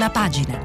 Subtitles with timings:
[0.00, 0.58] prima pagina.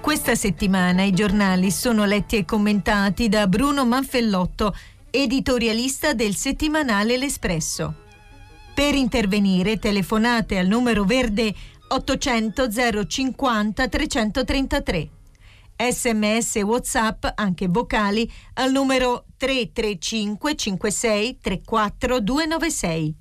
[0.00, 4.74] Questa settimana i giornali sono letti e commentati da Bruno Manfellotto,
[5.10, 7.94] editorialista del settimanale L'Espresso.
[8.74, 11.54] Per intervenire telefonate al numero verde
[11.86, 12.68] 800
[13.06, 15.10] 050 333.
[15.80, 23.14] Sms e WhatsApp, anche vocali, al numero 335 56 34 296.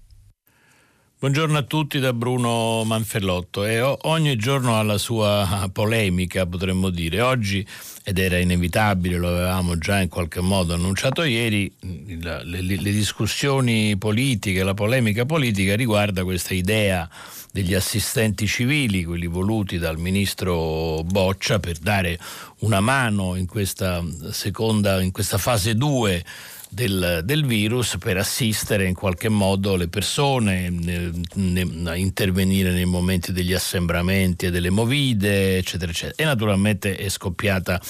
[1.20, 7.22] Buongiorno a tutti da Bruno Manfellotto e ogni giorno ha la sua polemica potremmo dire.
[7.22, 7.66] Oggi,
[8.04, 13.98] ed era inevitabile, lo avevamo già in qualche modo annunciato ieri, le, le, le discussioni
[13.98, 17.10] politiche, la polemica politica riguarda questa idea
[17.52, 22.20] degli assistenti civili, quelli voluti dal ministro Boccia per dare
[22.60, 26.24] una mano in questa seconda, in questa fase 2
[26.72, 33.32] del, del, virus per assistere in qualche modo le persone, ne, ne, intervenire nei momenti
[33.32, 36.22] degli assembramenti e delle movide, eccetera, eccetera.
[36.22, 37.82] E naturalmente è scoppiata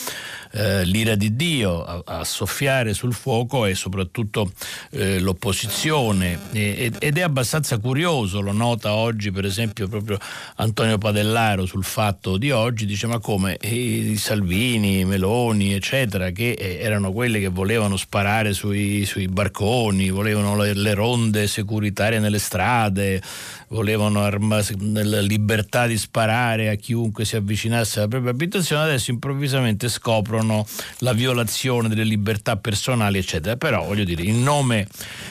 [0.52, 4.52] eh, l'ira di Dio a, a, soffiare sul fuoco e soprattutto
[4.92, 6.40] eh, l'opposizione.
[6.52, 10.18] E, ed è abbastanza curioso, lo nota oggi per esempio proprio
[10.56, 13.58] Antonio Padellaro sul fatto di oggi, dice ma come?
[13.62, 20.10] I Salvini, i Meloni eccetera che eh, erano quelli che volevano sparare sui, sui barconi,
[20.10, 23.22] volevano le, le ronde securitarie nelle strade,
[23.70, 30.66] volevano la libertà di sparare a chiunque si avvicinasse alla propria abitazione, adesso improvvisamente scoprono
[31.00, 33.58] la violazione delle libertà personali, eccetera.
[33.58, 34.88] Però voglio dire, in nome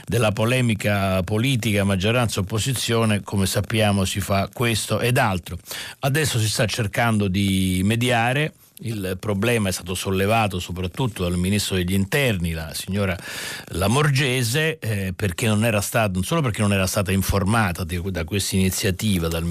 [0.06, 5.58] della polemica politica, maggioranza opposizione, come sappiamo si fa questo ed altro.
[6.00, 11.94] Adesso si sta cercando di mediare il problema è stato sollevato soprattutto dal ministro degli
[11.94, 13.16] interni, la signora
[13.68, 19.28] Lamorgese, eh, non, stato, non solo perché non era stata informata di, da questa iniziativa
[19.28, 19.46] dal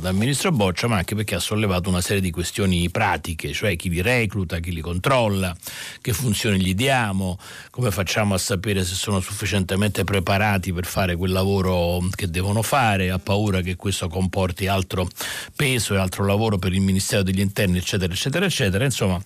[0.00, 3.88] dal ministro Boccia, ma anche perché ha sollevato una serie di questioni pratiche, cioè chi
[3.88, 5.54] li recluta, chi li controlla,
[6.00, 7.38] che funzioni gli diamo,
[7.70, 13.10] come facciamo a sapere se sono sufficientemente preparati per fare quel lavoro che devono fare,
[13.10, 15.08] ha paura che questo comporti altro
[15.54, 18.84] peso e altro lavoro per il Ministero degli Interni, eccetera, eccetera, eccetera.
[18.84, 19.20] Insomma,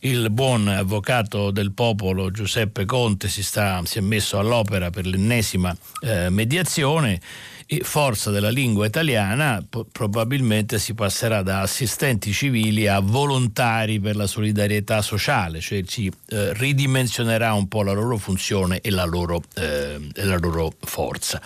[0.00, 5.74] il buon avvocato del popolo Giuseppe Conte si, sta, si è messo all'opera per l'ennesima
[6.02, 7.20] eh, mediazione
[7.82, 15.00] forza della lingua italiana probabilmente si passerà da assistenti civili a volontari per la solidarietà
[15.00, 20.24] sociale, cioè si eh, ridimensionerà un po' la loro funzione e la loro, eh, e
[20.24, 21.40] la loro forza.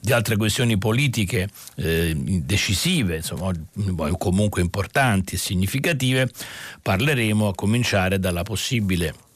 [0.00, 3.52] Di altre questioni politiche eh, decisive, insomma,
[4.16, 6.30] comunque importanti e significative,
[6.80, 9.27] parleremo a cominciare dalla possibile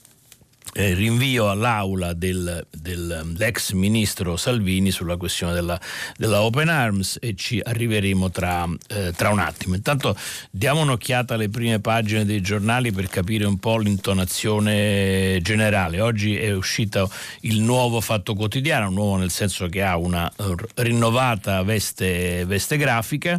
[0.75, 5.79] eh, rinvio all'aula del, dell'ex ministro Salvini sulla questione della,
[6.17, 9.75] della, Open Arms e ci arriveremo tra, eh, tra, un attimo.
[9.75, 10.17] Intanto
[10.51, 16.01] diamo un'occhiata alle prime pagine dei giornali per capire un po' l'intonazione generale.
[16.01, 21.63] Oggi è uscito il nuovo Fatto Quotidiano, nuovo nel senso che ha una uh, rinnovata
[21.63, 23.39] veste, veste grafica,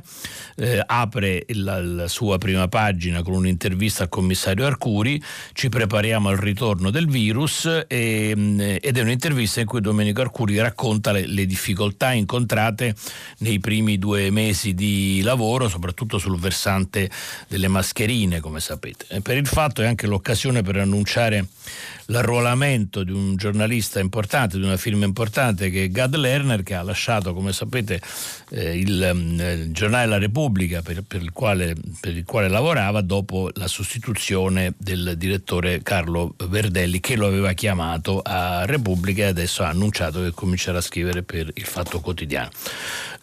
[0.56, 5.22] eh, apre la, la sua prima pagina con un'intervista al commissario Arcuri,
[5.54, 10.22] ci prepariamo al ritorno del video virus e, mm, ed è un'intervista in cui Domenico
[10.22, 12.96] Arcuri racconta le, le, difficoltà incontrate
[13.40, 17.10] nei primi due mesi di lavoro, soprattutto sul versante
[17.48, 19.06] delle mascherine, come sapete.
[19.10, 21.48] E per il fatto è anche l'occasione per annunciare
[22.08, 26.82] l'arruolamento di un giornalista importante, di una firma importante che è Gad Lerner, che ha
[26.82, 28.02] lasciato, come sapete,
[28.50, 33.02] eh, il, mm, il, giornale La Repubblica per, per, il quale, per, il quale, lavorava
[33.02, 39.64] dopo la sostituzione del direttore Carlo Verdelli che lo aveva chiamato a Repubblica e adesso
[39.64, 42.50] ha annunciato che comincerà a scrivere per il Fatto Quotidiano.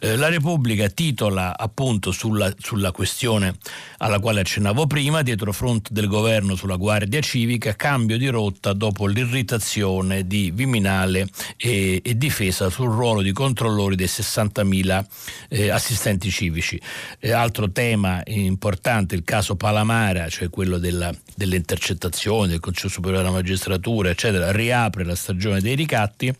[0.03, 3.53] Eh, la Repubblica titola appunto sulla, sulla, questione
[3.97, 9.05] alla quale accennavo prima, dietro fronte del governo sulla Guardia Civica, cambio di rotta dopo
[9.05, 15.05] l'irritazione di Viminale e, e difesa sul ruolo di controllori dei 60.000
[15.49, 16.81] eh, assistenti civici.
[17.19, 23.23] Eh, altro tema importante, il caso Palamara, cioè quello della, delle intercettazioni, del Consiglio Superiore
[23.23, 26.35] della Magistratura, eccetera, riapre la stagione dei ricatti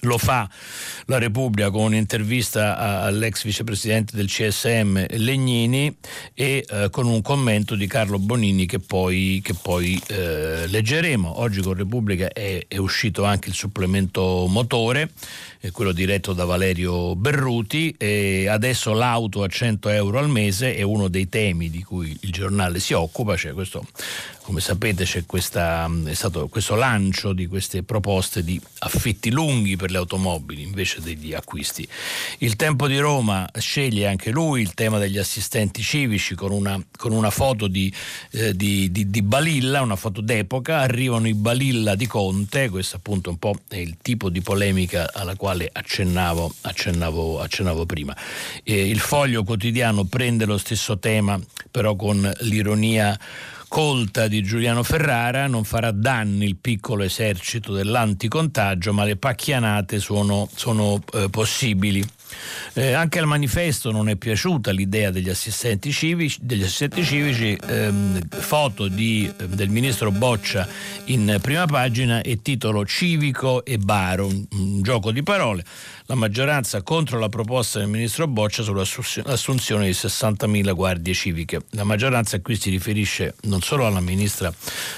[0.00, 0.48] lo fa
[1.06, 5.94] la Repubblica con un'intervista all'ex vicepresidente del CSM Legnini
[6.34, 11.40] e eh, con un commento di Carlo Bonini che poi, che poi eh, leggeremo.
[11.40, 15.10] Oggi con Repubblica è, è, uscito anche il supplemento motore,
[15.72, 21.08] quello diretto da Valerio Berruti e adesso l'auto a 100 euro al mese è uno
[21.08, 23.84] dei temi di cui il giornale si occupa, cioè questo
[24.50, 29.92] come sapete c'è questa, è stato questo lancio di queste proposte di affitti lunghi per
[29.92, 31.86] le automobili invece degli acquisti.
[32.38, 37.12] Il Tempo di Roma sceglie anche lui il tema degli assistenti civici con una, con
[37.12, 37.94] una foto di,
[38.32, 43.30] eh, di, di, di, Balilla, una foto d'epoca, arrivano i Balilla di Conte, questo appunto
[43.30, 48.16] un po' è il tipo di polemica alla quale accennavo, accennavo, accennavo prima.
[48.64, 53.16] Eh, il foglio quotidiano prende lo stesso tema però con l'ironia
[53.70, 60.48] colta di Giuliano Ferrara, non farà danni il piccolo esercito dell'anticontagio, ma le pacchianate sono,
[60.52, 62.04] sono eh, possibili.
[62.72, 68.20] Eh, anche al manifesto non è piaciuta l'idea degli assistenti civici, degli assistenti civici ehm,
[68.28, 70.66] foto di, eh, del ministro Boccia
[71.04, 75.64] in prima pagina e titolo Civico e Baro, un, un gioco di parole
[76.10, 81.60] la maggioranza contro la proposta del ministro Boccia sull'assunzione di 60.000 guardie civiche.
[81.70, 84.52] La maggioranza qui si riferisce non solo alla ministra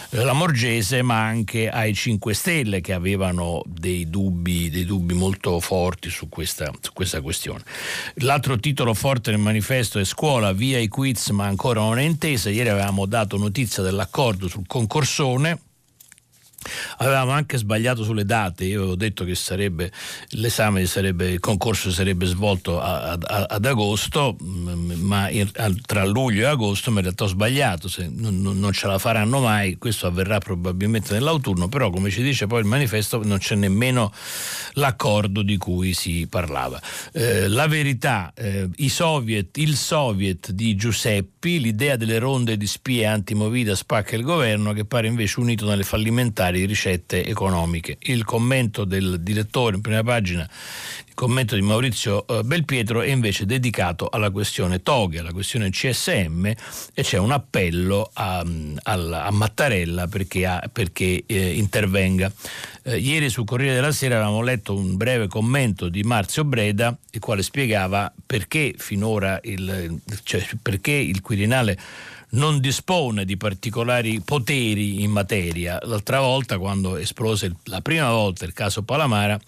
[0.09, 6.09] eh, Lamorgese ma anche ai 5 Stelle che avevano dei dubbi, dei dubbi molto forti
[6.09, 7.62] su questa, su questa questione.
[8.14, 12.49] L'altro titolo forte nel manifesto è Scuola via i quiz ma ancora non è intesa.
[12.49, 15.59] Ieri avevamo dato notizia dell'accordo sul concorsone
[16.99, 19.91] Avevamo anche sbagliato sulle date, io avevo detto che sarebbe,
[20.31, 25.50] l'esame sarebbe, il concorso sarebbe svolto a, ad agosto, mm, ma in,
[25.85, 29.76] tra luglio e agosto, ma in realtà ho sbagliato, non, non, ce la faranno mai,
[29.79, 34.12] questo avverrà probabilmente nell'autunno, però come ci dice poi il manifesto non c'è nemmeno
[34.75, 36.81] l'accordo di cui si parlava.
[37.12, 43.75] Eh, la verità, eh, soviet, il soviet di Giuseppi, l'idea delle ronde di spie antimovida
[43.75, 47.96] spacca il governo che pare invece unito nelle fallimentari di ricette economiche.
[48.00, 50.49] Il commento del direttore in prima pagina,
[51.12, 56.46] il commento di Maurizio eh, Belpietro è invece dedicato alla questione Toghe, alla questione CSM
[56.46, 58.44] e c'è un appello a,
[58.82, 62.32] a, Mattarella perché, a, perché eh, intervenga.
[62.84, 67.20] Eh, ieri sul Corriere della Sera avevamo letto un breve commento di Marzio Breda, il
[67.20, 71.78] quale spiegava perché finora il, cioè, perché il Quirinale
[72.32, 75.79] non dispone di particolari poteri in materia.
[75.82, 79.38] L'altra volta, quando esplose la prima volta il caso Palamara,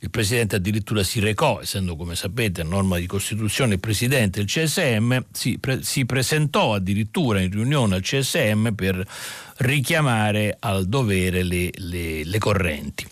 [0.00, 4.48] il Presidente addirittura si recò, essendo come sapete a norma di Costituzione il Presidente del
[4.48, 9.02] CSM, si, pre- si presentò addirittura in riunione al CSM per
[9.58, 13.06] richiamare al dovere le, le, le correnti.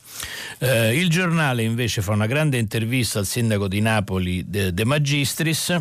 [0.59, 5.81] Eh, il giornale invece fa una grande intervista al sindaco di Napoli De, De Magistris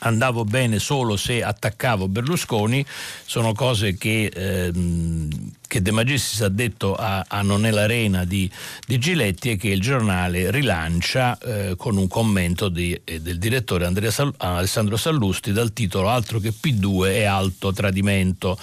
[0.00, 2.84] andavo bene solo se attaccavo Berlusconi,
[3.24, 8.50] sono cose che, ehm, che De Magistris ha detto a, a Nonella Arena di,
[8.86, 13.90] di, Giletti e che il giornale rilancia eh, con un commento di, eh, del direttore
[14.10, 18.58] Sal, Alessandro Sallusti dal titolo Altro che P2 e alto tradimento.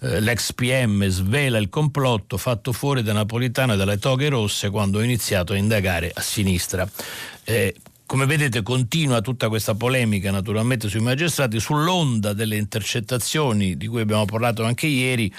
[0.00, 4.98] Eh, l'ex PM svela il complotto fatto fuori da Napolitano e dalle toghe rosse quando
[4.98, 6.88] ha iniziato a indagare a sinistra.
[7.44, 7.74] Eh,
[8.06, 14.26] come vedete continua tutta questa polemica naturalmente sui magistrati sull'onda delle intercettazioni di cui abbiamo
[14.26, 15.32] parlato anche ieri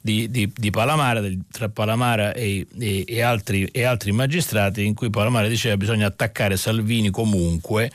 [0.00, 5.10] di, di, di Palamara, tra Palamara e, e, e, altri, e, altri, magistrati, in cui
[5.10, 7.90] Palamara diceva che bisogna attaccare Salvini comunque,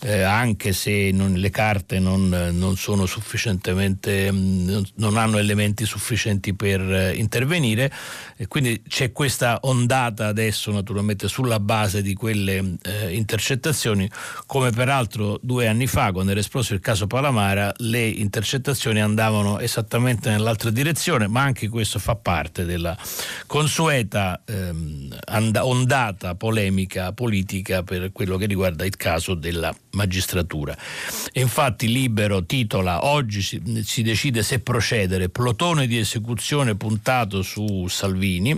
[0.00, 6.54] eh, anche se non, le carte non, non, sono sufficientemente, non, non hanno elementi sufficienti
[6.54, 7.92] per eh, intervenire.
[8.36, 14.10] E quindi c'è questa ondata adesso naturalmente sulla base di quelle eh, intercettazioni,
[14.46, 20.30] come peraltro due anni fa, quando era esploso il caso Palamara, le intercettazioni andavano esattamente
[20.30, 22.96] nell'altra direzione, ma anche questo fa parte della
[23.46, 25.16] consueta ehm,
[25.60, 30.76] ondata polemica politica per quello che riguarda il caso della magistratura.
[31.32, 37.86] E infatti Libero titola Oggi si, si decide se procedere, plotone di esecuzione puntato su
[37.88, 38.56] Salvini,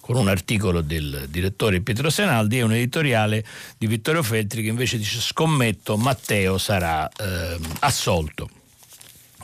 [0.00, 3.44] con un articolo del direttore Pietro Senaldi e un editoriale
[3.78, 8.48] di Vittorio Feltri che invece dice scommetto Matteo sarà eh, assolto.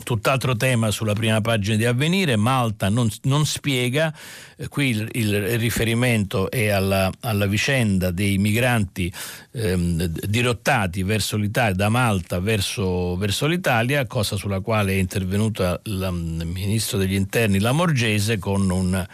[0.02, 4.12] Tutt'altro tema sulla prima pagina di Avvenire, Malta non, non spiega,
[4.56, 9.12] eh, qui il, il, riferimento è alla, alla, vicenda dei migranti
[9.52, 16.10] ehm, dirottati verso l'Italia, da Malta verso, verso, l'Italia, cosa sulla quale è intervenuta il
[16.44, 19.06] ministro degli interni Lamorgese con un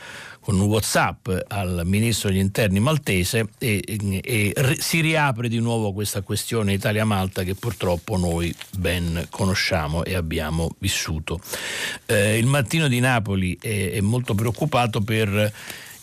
[0.48, 5.92] con un Whatsapp al ministro degli interni maltese e, e, e si riapre di nuovo
[5.92, 11.38] questa questione Italia-Malta che purtroppo noi ben conosciamo e abbiamo vissuto.
[12.06, 15.52] Eh, il mattino di Napoli è, è molto preoccupato per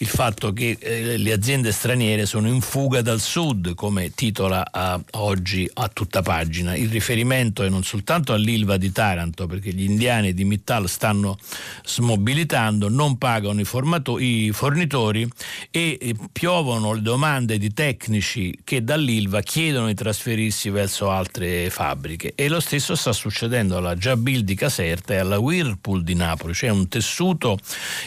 [0.05, 5.01] il fatto che eh, le aziende straniere sono in fuga dal sud, come titola a,
[5.13, 6.75] oggi a tutta pagina.
[6.75, 11.39] Il riferimento è non soltanto all'Ilva di Taranto, perché gli indiani di Mittal stanno
[11.83, 15.27] smobilitando, non pagano i, formato- i fornitori
[15.71, 22.33] e, e piovono le domande di tecnici che dall'Ilva chiedono di trasferirsi verso altre fabbriche.
[22.35, 26.69] E lo stesso sta succedendo alla Jabil di Caserta e alla Whirlpool di Napoli, cioè
[26.69, 27.57] un tessuto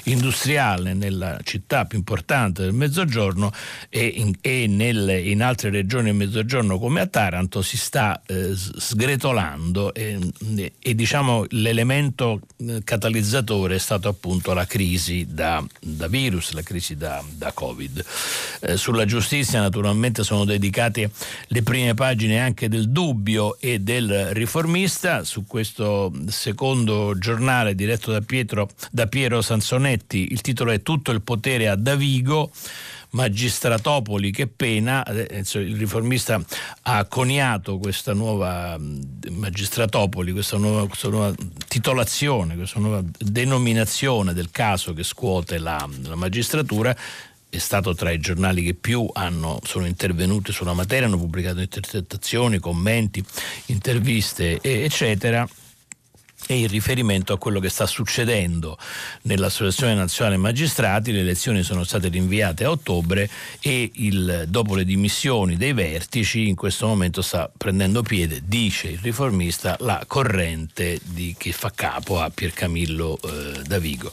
[0.05, 3.52] industriale nella città più importante del Mezzogiorno
[3.88, 8.52] e in, e nel, in altre regioni del Mezzogiorno come a Taranto si sta eh,
[8.54, 10.18] sgretolando e,
[10.78, 16.97] e, diciamo l'elemento eh, catalizzatore è stato appunto la crisi da, da virus, la crisi
[16.97, 18.04] da, da Covid.
[18.61, 21.11] Eh, sulla giustizia naturalmente sono dedicate
[21.49, 28.21] le prime pagine anche del dubbio e del riformista, su questo secondo giornale diretto da,
[28.21, 32.51] Pietro, da Piero Sansonetti il titolo è Tutto il potere a Davigo
[33.11, 36.43] magistratopoli che pena, eh, il riformista
[36.83, 41.35] ha coniato questa nuova magistratopoli, questa nuova, questa nuova
[41.67, 46.95] titolazione, questa nuova denominazione del caso che scuote la, la magistratura.
[47.51, 52.59] È stato tra i giornali che più hanno, sono intervenuti sulla materia, hanno pubblicato intercettazioni,
[52.59, 53.25] commenti,
[53.67, 55.49] interviste, eccetera
[56.50, 58.78] e il riferimento a quello che sta succedendo
[59.23, 61.12] nell'Associazione Nazionale Magistrati.
[61.12, 63.28] Le elezioni sono state rinviate a ottobre
[63.61, 68.99] e il, dopo le dimissioni dei vertici in questo momento sta prendendo piede, dice il
[69.02, 74.11] riformista, la corrente di, che fa capo a Piercamillo eh, Davigo.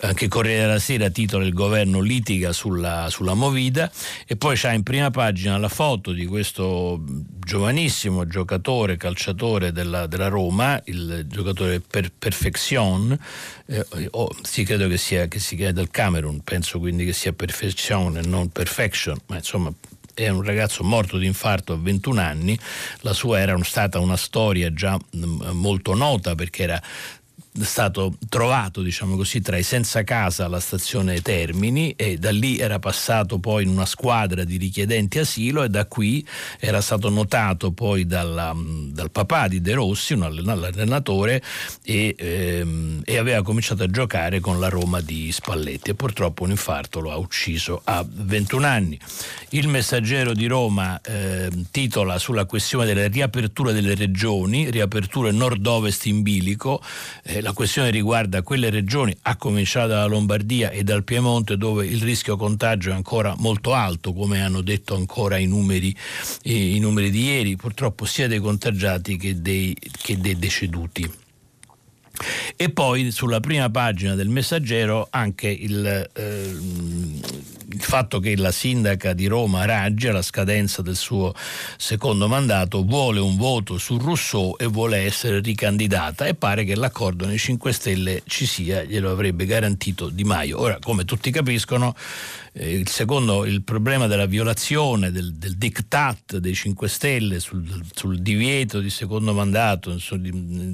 [0.00, 3.92] Anche Corriere della Sera titola il governo litiga sulla, sulla Movida
[4.26, 10.28] e poi c'ha in prima pagina la foto di questo giovanissimo giocatore, calciatore della, della
[10.28, 13.18] Roma, il giocatore per Perfection,
[13.66, 18.18] eh, oh, sì credo che sia, che sia del Camerun, penso quindi che sia Perfection
[18.18, 19.72] e non Perfection, ma insomma
[20.14, 22.58] è un ragazzo morto di infarto a 21 anni,
[23.00, 26.82] la sua era stata una storia già mm, molto nota perché era
[27.64, 32.78] stato trovato diciamo così tra i senza casa alla stazione Termini e da lì era
[32.78, 36.26] passato poi in una squadra di richiedenti asilo e da qui
[36.58, 41.42] era stato notato poi dalla, dal papà di De Rossi, un allenatore
[41.82, 46.50] e, ehm, e, aveva cominciato a giocare con la Roma di Spalletti e purtroppo un
[46.50, 48.98] infarto lo ha ucciso a 21 anni.
[49.50, 56.22] Il messaggero di Roma eh, titola sulla questione della riapertura delle regioni, riapertura nord-ovest in
[56.22, 56.82] bilico,
[57.22, 62.02] eh, la questione riguarda quelle regioni, a cominciare dalla Lombardia e dal Piemonte, dove il
[62.02, 65.94] rischio contagio è ancora molto alto, come hanno detto ancora i numeri,
[66.42, 71.08] i numeri di ieri, purtroppo sia dei contagiati che dei, che dei deceduti.
[72.56, 76.56] E poi sulla prima pagina del messaggero anche il, eh,
[77.68, 81.34] il, fatto che la sindaca di Roma Raggi alla scadenza del suo
[81.76, 87.26] secondo mandato vuole un voto su Rousseau e vuole essere ricandidata e pare che l'accordo
[87.26, 90.60] nei 5 Stelle ci sia, glielo avrebbe garantito Di Maio.
[90.60, 91.94] Ora, come tutti capiscono,
[92.58, 98.20] eh, il secondo, il problema della violazione del, del diktat dei 5 Stelle sul, sul,
[98.20, 99.94] divieto di secondo mandato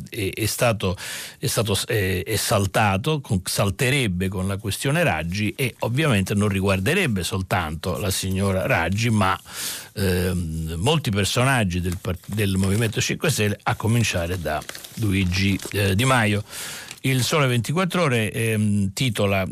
[0.09, 0.97] è, è stato,
[1.39, 7.99] è stato è, è saltato, salterebbe con la questione Raggi e ovviamente non riguarderebbe soltanto
[7.99, 9.39] la signora Raggi, ma
[9.95, 10.33] eh,
[10.77, 14.63] molti personaggi del, del, Movimento 5 Stelle, a cominciare da
[14.95, 16.43] Luigi eh, Di Maio.
[17.05, 19.45] Il Sole 24 Ore ehm, titola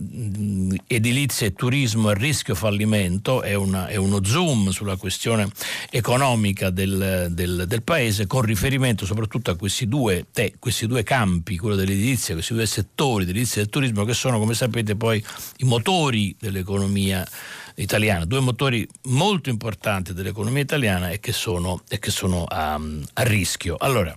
[0.86, 5.50] Edilizia e turismo a rischio fallimento, è, una, è, uno zoom sulla questione
[5.90, 11.58] economica del, del, del, paese con riferimento soprattutto a questi due, te, questi due campi,
[11.58, 15.20] quello dell'edilizia, questi due settori dell'edilizia e turismo che sono come sapete poi
[15.56, 17.26] i motori dell'economia
[17.74, 23.22] italiana, due motori molto importanti dell'economia italiana e che sono, e che sono a, a
[23.22, 23.74] rischio.
[23.76, 24.14] Allora,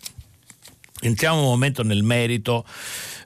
[1.03, 2.65] entriamo un momento nel merito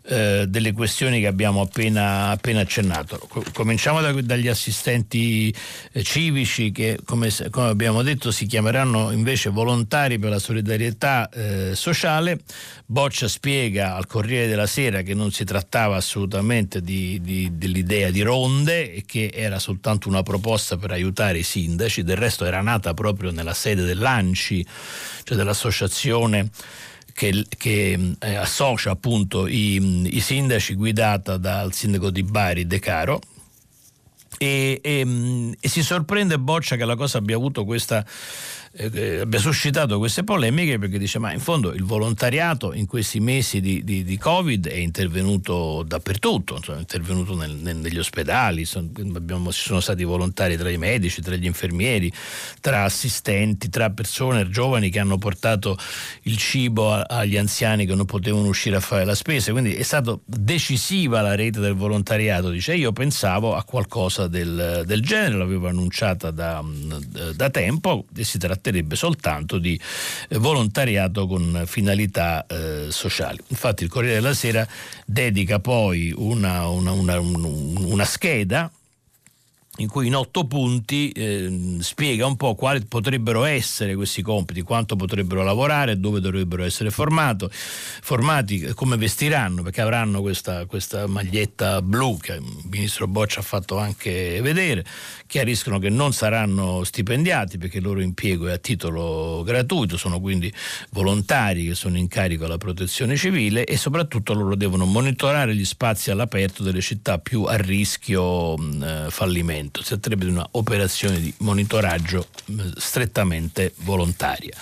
[0.10, 3.20] eh, delle questioni che abbiamo appena, appena accennato.
[3.54, 5.54] Cominciamo da, dagli assistenti
[5.92, 11.76] eh, civici che, come, come, abbiamo detto, si chiameranno invece volontari per la solidarietà eh,
[11.76, 12.40] sociale.
[12.86, 18.22] Boccia spiega al Corriere della Sera che non si trattava assolutamente di, di, dell'idea di
[18.22, 22.94] ronde e che era soltanto una proposta per aiutare i sindaci, del resto era nata
[22.94, 24.66] proprio nella sede dell'ANCI,
[25.24, 26.50] cioè dell'associazione
[27.18, 33.20] che, che eh, associa appunto i, i, sindaci guidata dal sindaco di Bari De Caro.
[34.38, 38.06] E, e, e, si sorprende Boccia che la cosa abbia avuto questa
[38.78, 43.60] eh, abbia suscitato queste polemiche perché dice ma in fondo il volontariato in questi mesi
[43.60, 48.90] di, di, di Covid è intervenuto dappertutto, insomma, è intervenuto nel, nel, negli ospedali, sono,
[49.16, 52.12] abbiamo, ci sono stati volontari tra i medici, tra gli infermieri,
[52.62, 55.78] tra assistenti, tra persone giovani che hanno portato
[56.24, 59.84] il cibo a, agli anziani che non potevano uscire a fare la spesa, quindi è
[59.84, 62.76] stata decisiva la rete del volontariato, dice.
[62.76, 66.64] Io pensavo a qualcosa del, del genere, l'avevo annunciata da,
[67.36, 69.80] da tempo e si tratterebbe soltanto di
[70.30, 73.40] eh, volontariato con finalità eh, sociali.
[73.48, 74.68] Infatti il Corriere della Sera
[75.06, 78.70] dedica poi una, una, una, una scheda
[79.78, 84.96] in cui in otto punti eh, spiega un po' quali potrebbero essere questi compiti, quanto
[84.96, 92.18] potrebbero lavorare, dove dovrebbero essere formato, formati, come vestiranno, perché avranno questa, questa maglietta blu
[92.18, 94.86] che il ministro Boccia ha fatto anche vedere,
[95.28, 100.52] chiariscono che non saranno stipendiati perché il loro impiego è a titolo gratuito, sono quindi
[100.92, 106.10] volontari che sono in carico alla protezione civile e soprattutto loro devono monitorare gli spazi
[106.10, 109.67] all'aperto delle città più a rischio mh, fallimento.
[109.74, 114.56] Si tratterebbe di un'operazione di monitoraggio mh, strettamente volontaria.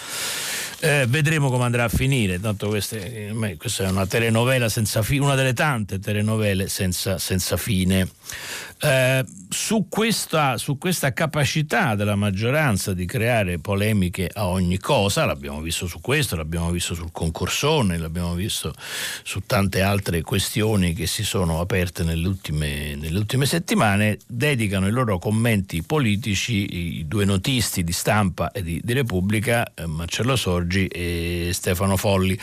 [0.79, 5.23] Eh, vedremo come andrà a finire, tanto queste, eh, questa è una telenovela senza fine,
[5.23, 8.07] una delle tante telenovele senza, senza fine.
[8.77, 15.61] Eh, su, questa, su, questa, capacità della maggioranza di creare polemiche a ogni cosa, l'abbiamo
[15.61, 18.73] visto su questo, l'abbiamo visto sul concorsone, l'abbiamo visto
[19.23, 24.91] su tante altre questioni che si sono aperte nelle ultime, nelle ultime settimane, dedicano i
[24.91, 30.87] loro commenti politici i due notisti di stampa e di, di Repubblica, eh, Marcello Sorgi
[30.87, 32.37] e Stefano Folli.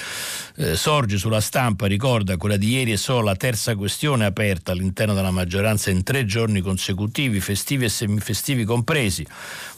[0.56, 5.12] Eh, Sorgi sulla stampa ricorda quella di ieri è solo la terza questione aperta all'interno
[5.12, 9.26] della maggioranza in tre giorni consecutivi, festivi e semifestivi compresi,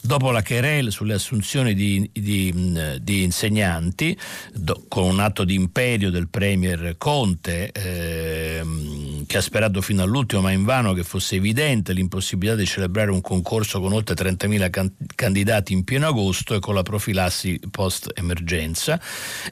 [0.04, 2.52] dopo la querel sulle assunzioni di, di,
[3.00, 4.16] di insegnanti,
[4.52, 10.42] do, con un atto di imperio del Premier Conte, ehm, che ha sperato fino all'ultimo,
[10.42, 15.72] ma invano, che fosse evidente l'impossibilità di celebrare un concorso con oltre 30.000 can- candidati
[15.72, 19.00] in pieno agosto e con la profilassi post-emergenza,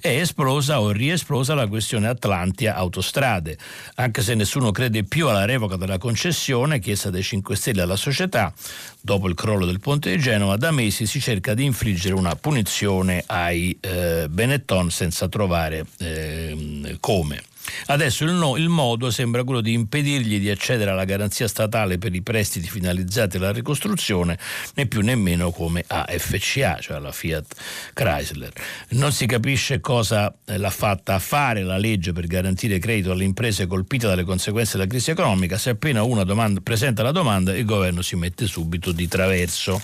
[0.00, 3.56] è esplosa o riesplosa la questione Atlantia Autostrade,
[3.94, 8.52] anche se nessuno crede più alla revoca della concessione chiesta dai 5 Stelle alla società,
[9.00, 13.22] dopo il crollo del ponte di Genova, da mesi si cerca di infliggere una punizione
[13.26, 17.42] ai eh, Benetton senza trovare eh, come.
[17.86, 22.14] Adesso il, no, il, modo sembra quello di impedirgli di accedere alla garanzia statale per
[22.14, 24.38] i prestiti finalizzati alla ricostruzione,
[24.74, 27.54] né più nemmeno come a FCA, cioè alla Fiat
[27.92, 28.52] Chrysler.
[28.90, 33.66] Non si capisce cosa eh, l'ha fatta fare la legge per garantire credito alle imprese
[33.66, 38.02] colpite dalle conseguenze della crisi economica, se appena una domanda, presenta la domanda il governo
[38.02, 39.80] si mette subito di traverso.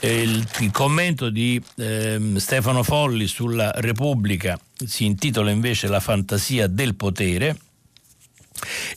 [0.00, 6.94] Il, il commento di eh, Stefano Folli sulla Repubblica si intitola invece La fantasia del
[6.94, 7.56] potere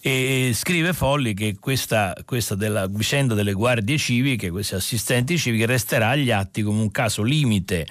[0.02, 6.10] e scrive Folli che questa, questa della vicenda delle guardie civiche, questi assistenti civiche, resterà
[6.10, 7.88] agli atti come un caso limite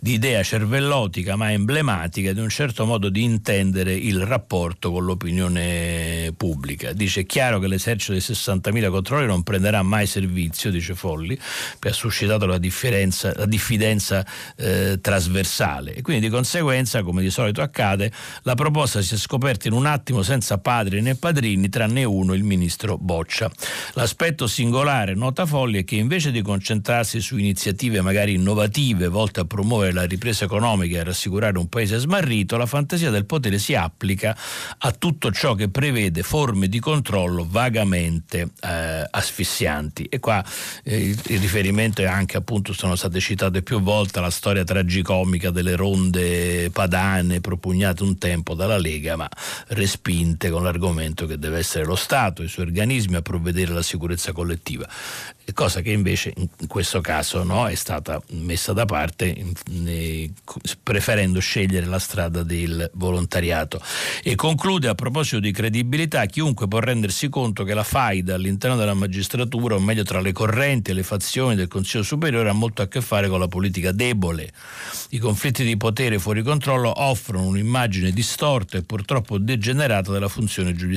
[0.00, 6.32] di idea cervellotica ma emblematica di un certo modo di intendere il rapporto con l'opinione
[6.36, 6.92] pubblica.
[6.92, 11.38] Dice: È chiaro che l'esercito dei 60.000 controlli non prenderà mai servizio, dice Folli,
[11.78, 15.94] che ha suscitato la, la diffidenza eh, trasversale.
[15.94, 18.10] E quindi di conseguenza, come di solito accade,
[18.42, 22.34] la proposta si è scoperta in un attimo senza padri né né padrini, tranne uno,
[22.34, 23.50] il ministro Boccia.
[23.94, 29.44] L'aspetto singolare, nota Folli, è che invece di concentrarsi su iniziative magari innovative volte a
[29.44, 33.74] promuovere la ripresa economica e a rassicurare un paese smarrito, la fantasia del potere si
[33.74, 34.36] applica
[34.78, 40.04] a tutto ciò che prevede forme di controllo vagamente eh, asfissianti.
[40.04, 40.44] E qua
[40.84, 45.50] eh, il, il, riferimento è anche, appunto, sono state citate più volte la storia tragicomica
[45.50, 49.28] delle ronde padane propugnate un tempo dalla Lega, ma
[49.68, 53.82] respinte con l'argomento momento che deve essere lo Stato i suoi organismi a provvedere alla
[53.82, 54.86] sicurezza collettiva
[55.52, 59.36] cosa che invece in questo caso no, è stata messa da parte
[60.82, 63.80] preferendo scegliere la strada del volontariato.
[64.22, 68.94] E conclude a proposito di credibilità, chiunque può rendersi conto che la faida all'interno della
[68.94, 72.88] magistratura, o meglio tra le correnti e le fazioni del Consiglio Superiore, ha molto a
[72.88, 74.52] che fare con la politica debole.
[75.10, 80.89] I conflitti di potere fuori controllo offrono un'immagine distorta e purtroppo degenerata della funzione giudiziaria.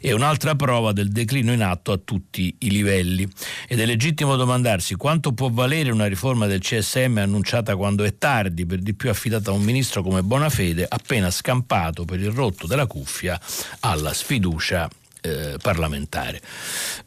[0.00, 3.28] È un'altra prova del declino in atto a tutti i livelli
[3.68, 8.66] ed è legittimo domandarsi quanto può valere una riforma del CSM annunciata quando è tardi,
[8.66, 12.86] per di più affidata a un ministro come Bonafede, appena scampato per il rotto della
[12.86, 13.40] cuffia
[13.80, 14.88] alla sfiducia
[15.20, 16.40] eh, parlamentare.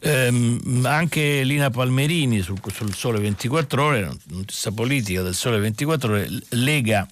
[0.00, 6.28] Ehm, anche Lina Palmerini sul, sul Sole 24 Ore, notizia politica del Sole 24 Ore,
[6.50, 7.06] lega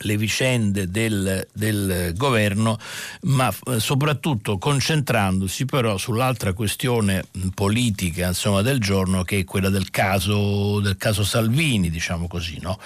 [0.00, 2.78] le vicende del, del, governo,
[3.22, 9.90] ma eh, soprattutto concentrandosi però sull'altra questione politica insomma, del giorno che è quella del
[9.90, 12.78] caso, del caso Salvini, diciamo così, no?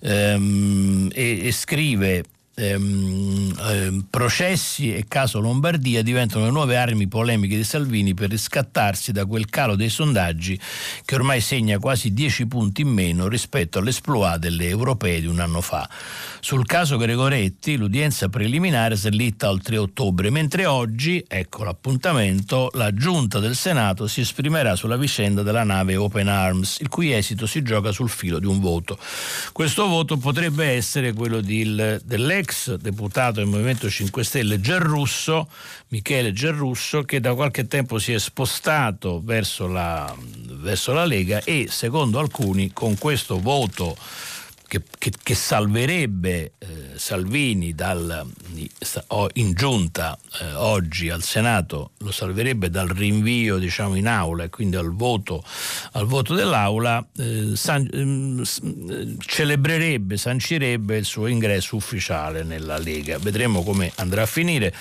[0.00, 2.24] ehm, e, e scrive
[2.58, 9.12] ehm, ehm, processi e caso Lombardia diventano le nuove armi polemiche di Salvini per riscattarsi
[9.12, 10.58] da quel calo dei sondaggi
[11.04, 15.60] che ormai segna quasi 10 punti in meno rispetto all'esploit delle europee di un anno
[15.60, 15.88] fa.
[16.40, 22.70] Sul caso Gregoretti l'udienza preliminare si è litta al 3 ottobre, mentre oggi, ecco l'appuntamento,
[22.72, 27.46] la giunta del Senato si esprimerà sulla vicenda della nave Open Arms, il cui esito
[27.46, 28.98] si gioca sul filo di un voto.
[29.52, 31.64] Questo voto potrebbe essere quello di,
[32.04, 35.48] dell'ex l'ex deputato del Movimento 5 Stelle Gerrusso,
[35.88, 40.14] Michele Gerrusso, che da qualche tempo si è spostato verso la,
[40.52, 43.96] verso la Lega e secondo alcuni con questo voto
[44.68, 48.26] che, che, che salverebbe eh, Salvini dal,
[49.34, 54.76] in giunta eh, oggi al Senato, lo salverebbe dal rinvio diciamo, in aula e quindi
[54.76, 55.44] al voto,
[55.92, 58.42] al voto dell'aula, eh, san, ehm,
[58.90, 63.18] eh, celebrerebbe, sancirebbe il suo ingresso ufficiale nella Lega.
[63.18, 64.74] Vedremo come andrà a finire.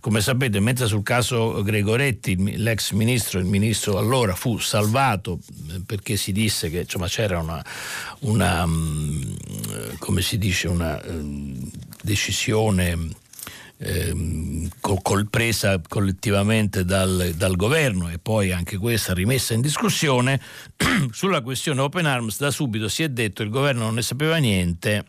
[0.00, 5.38] Come sapete, mentre sul caso Gregoretti, l'ex ministro, il ministro allora fu salvato
[5.70, 7.64] eh, perché si disse che insomma, c'era una,
[8.20, 9.22] una mm,
[9.98, 11.70] come si dice, una um,
[12.02, 12.98] decisione
[13.78, 20.40] ehm, col, presa collettivamente dal, dal, governo e poi anche questa rimessa in discussione,
[21.10, 24.36] sulla questione Open Arms da subito si è detto che il governo non ne sapeva
[24.36, 25.04] niente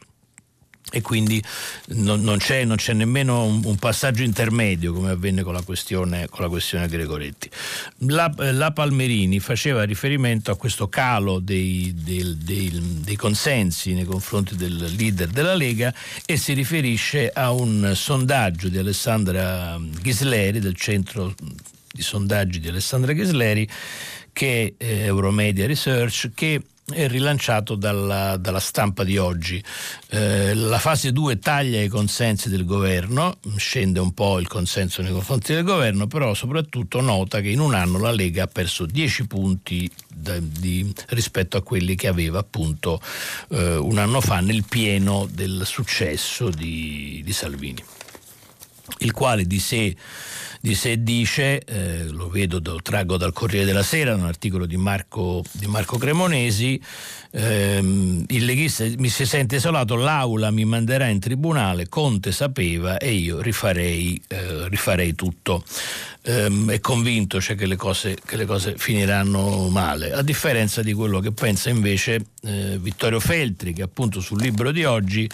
[0.96, 1.42] e quindi
[1.88, 6.28] non, non, c'è, non, c'è, nemmeno un, un, passaggio intermedio come avvenne con la questione,
[6.30, 7.50] con la questione Gregoretti.
[8.06, 14.56] La, la, Palmerini faceva riferimento a questo calo dei, dei, dei, dei, consensi nei confronti
[14.56, 15.92] del leader della Lega
[16.28, 21.34] e si riferisce a un sondaggio di Alessandra Ghisleri del centro
[21.92, 23.68] di sondaggi di Alessandra Ghisleri
[24.32, 29.64] che è Euromedia Research che rilanciato dalla, dalla stampa di oggi.
[30.10, 35.12] Eh, la fase 2 taglia i consensi del governo, scende un po' il consenso nei
[35.12, 39.28] confronti del governo, però soprattutto nota che in un anno la Lega ha perso 10
[39.28, 43.02] punti da, di, rispetto a quelli che aveva appunto
[43.50, 47.84] eh, un anno fa nel pieno del successo di, di Salvini,
[49.00, 49.96] il quale di sé
[50.64, 54.78] di sé dice, eh, lo vedo, lo traggo dal Corriere della Sera, un articolo di
[54.78, 56.82] Marco, di Marco Cremonesi,
[57.32, 63.12] ehm, il leghista mi si sente isolato, l'aula mi manderà in tribunale, Conte sapeva e
[63.12, 65.66] io rifarei, eh, rifarei tutto.
[66.26, 70.94] Ehm, è convinto cioè, che, le cose, che, le cose, finiranno male, a differenza di
[70.94, 75.30] quello che pensa invece eh, Vittorio Feltri, che appunto sul libro di oggi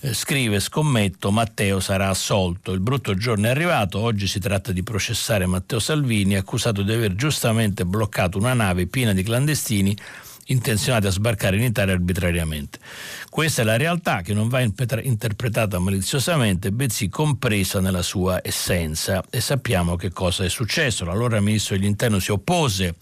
[0.00, 4.73] eh, scrive scommetto Matteo sarà assolto, il brutto giorno è arrivato, oggi si tratta di
[4.82, 9.96] processare Matteo Salvini accusato di aver giustamente bloccato una nave piena di clandestini
[10.46, 12.78] intenzionati a sbarcare in Italia arbitrariamente.
[13.34, 19.40] Questa è la realtà che non va interpretata maliziosamente, bensì compresa nella sua essenza e
[19.40, 21.04] sappiamo che cosa è successo.
[21.04, 22.94] L'allora ministro degli interni si oppose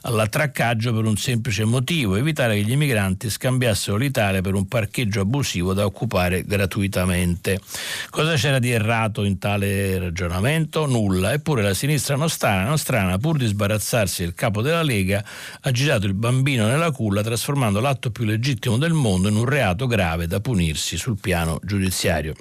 [0.00, 5.74] all'attraccaggio per un semplice motivo, evitare che gli immigranti scambiassero l'Italia per un parcheggio abusivo
[5.74, 7.60] da occupare gratuitamente.
[8.08, 10.86] Cosa c'era di errato in tale ragionamento?
[10.86, 15.22] Nulla, eppure la sinistra nostrana, nostrana pur di sbarazzarsi del capo della Lega,
[15.60, 19.72] ha girato il bambino nella culla trasformando l'atto più legittimo del mondo in un reato
[19.74, 22.34] reato grave da punirsi sul piano giudiziario.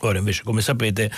[0.00, 1.10] Ora invece, come sapete,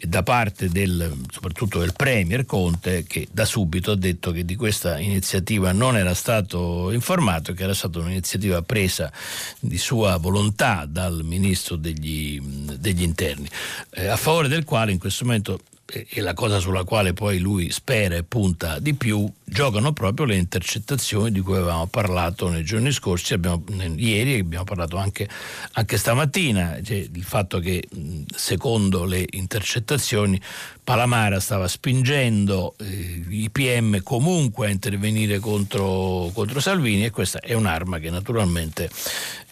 [0.00, 4.98] da parte del, soprattutto del Premier Conte, che da subito ha detto che di questa
[4.98, 9.12] iniziativa non era stato informato, che era stata un'iniziativa presa
[9.60, 13.48] di sua volontà dal Ministro degli, degli Interni,
[13.90, 17.70] eh, a favore del quale in questo momento e la cosa sulla quale poi lui
[17.70, 22.90] spera e punta di più, giocano proprio le intercettazioni di cui avevamo parlato nei giorni
[22.90, 23.62] scorsi, abbiamo,
[23.94, 25.28] ieri abbiamo parlato anche,
[25.72, 27.88] anche stamattina, cioè il fatto che
[28.34, 30.40] secondo le intercettazioni
[30.82, 37.54] Palamara stava spingendo eh, i PM comunque a intervenire contro, contro, Salvini e questa è
[37.54, 38.90] un'arma che naturalmente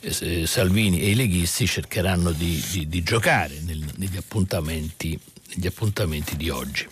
[0.01, 5.19] eh, Salvini e i leghisti cercheranno di, di, di giocare nel, negli appuntamenti
[5.57, 6.87] gli appuntamenti di oggi.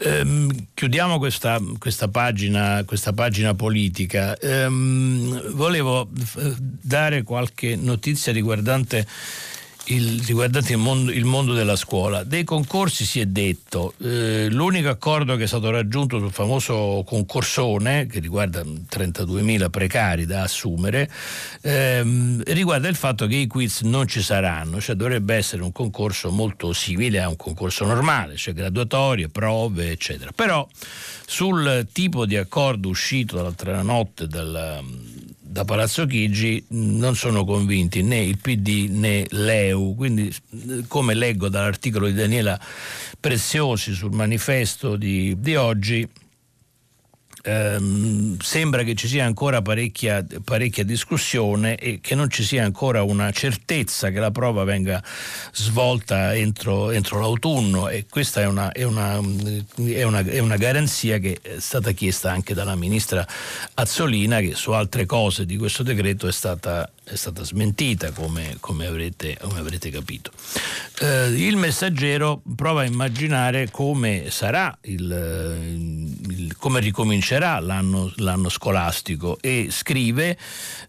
[0.00, 4.38] Ehm, chiudiamo questa, questa, pagina, questa, pagina, politica.
[4.38, 6.08] Ehm, volevo
[6.80, 9.06] dare qualche notizia riguardante
[9.88, 12.24] il, riguardanti il mondo, il mondo, della scuola.
[12.24, 18.06] Dei concorsi si è detto, eh, l'unico accordo che è stato raggiunto sul famoso concorsone,
[18.06, 21.10] che riguarda 32.000 precari da assumere,
[21.62, 26.30] ehm, riguarda il fatto che i quiz non ci saranno, cioè dovrebbe essere un concorso
[26.30, 30.32] molto simile a un concorso normale, cioè graduatorie, prove, eccetera.
[30.34, 30.66] Però
[31.26, 34.82] sul tipo di accordo uscito l'altra notte dal
[35.50, 40.32] da Palazzo Chigi non sono convinti né il PD né l'EU, quindi
[40.86, 42.60] come leggo dall'articolo di Daniela
[43.18, 46.06] Preziosi sul manifesto di, di oggi,
[47.42, 53.02] ehm, sembra che ci sia ancora parecchia, parecchia, discussione e che non ci sia ancora
[53.02, 55.02] una certezza che la prova venga
[55.52, 59.20] svolta entro, entro l'autunno e questa è una, è, una,
[59.76, 63.26] è, una, è una, garanzia che è stata chiesta anche dalla ministra
[63.74, 68.86] Azzolina che su altre cose di questo decreto è stata, è stata smentita come, come,
[68.86, 70.30] avrete, come avrete, capito.
[71.00, 79.38] Eh, il messaggero prova a immaginare come sarà il, il come ricomincerà l'anno, l'anno, scolastico
[79.40, 80.36] e scrive,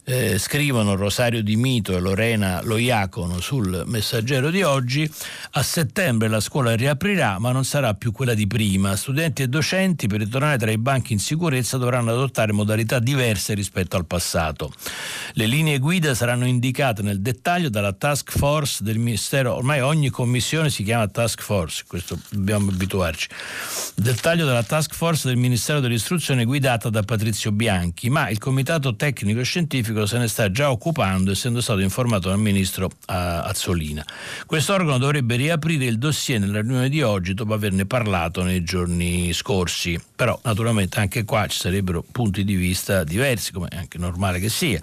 [0.04, 5.10] eh, scrivono Rosario Di Mito e Lorena Loiacono sul messaggero di oggi,
[5.52, 8.94] a settembre la scuola riaprirà ma non sarà più quella di prima.
[8.96, 13.96] Studenti e docenti per ritornare tra i banchi in sicurezza dovranno adottare modalità diverse rispetto
[13.96, 14.72] al passato.
[15.32, 20.70] Le linee guida saranno indicate nel dettaglio dalla task force del Ministero, ormai ogni commissione
[20.70, 23.28] si chiama task force, questo dobbiamo abituarci.
[23.94, 29.42] Dettaglio della task force del Ministero dell'Istruzione guidata da Patrizio Bianchi, ma il Comitato Tecnico
[29.42, 34.04] Scientifico se ne sta già occupando essendo stato informato dal Ministro Azzolina.
[34.46, 39.32] Questo organo dovrebbe riaprire il dossier nella riunione di oggi dopo averne parlato nei giorni
[39.32, 44.38] scorsi, però naturalmente anche qua ci sarebbero punti di vista diversi, come è anche normale
[44.40, 44.80] che sia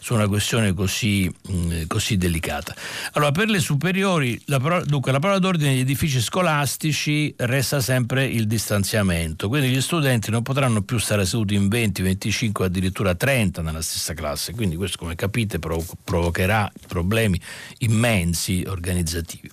[0.00, 2.74] su una questione così, mh, mm, così delicata.
[3.12, 8.24] Allora, per le superiori, la parola, dunque, la parola d'ordine degli edifici scolastici resta sempre
[8.26, 13.62] il distanziamento, quindi gli studenti non potranno più stare seduti in 20, 25, addirittura 30
[13.62, 17.40] nella stessa classe, quindi questo come capite provocherà problemi
[17.78, 19.50] immensi organizzativi.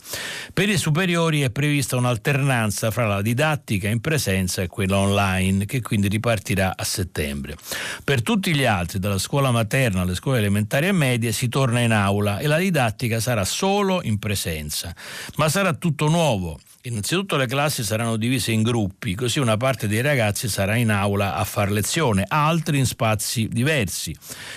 [0.53, 5.81] Per i superiori è prevista un'alternanza fra la didattica in presenza e quella online, che
[5.81, 7.55] quindi ripartirà a settembre.
[8.03, 11.91] Per tutti gli altri, dalla scuola materna alle scuole elementari e medie si torna in
[11.91, 14.93] aula e la didattica sarà solo in presenza,
[15.35, 16.59] ma sarà tutto nuovo.
[16.87, 21.33] Innanzitutto le classi saranno divise in gruppi, così una parte dei ragazzi sarà in aula
[21.33, 24.15] a far lezione, altri in spazi diversi,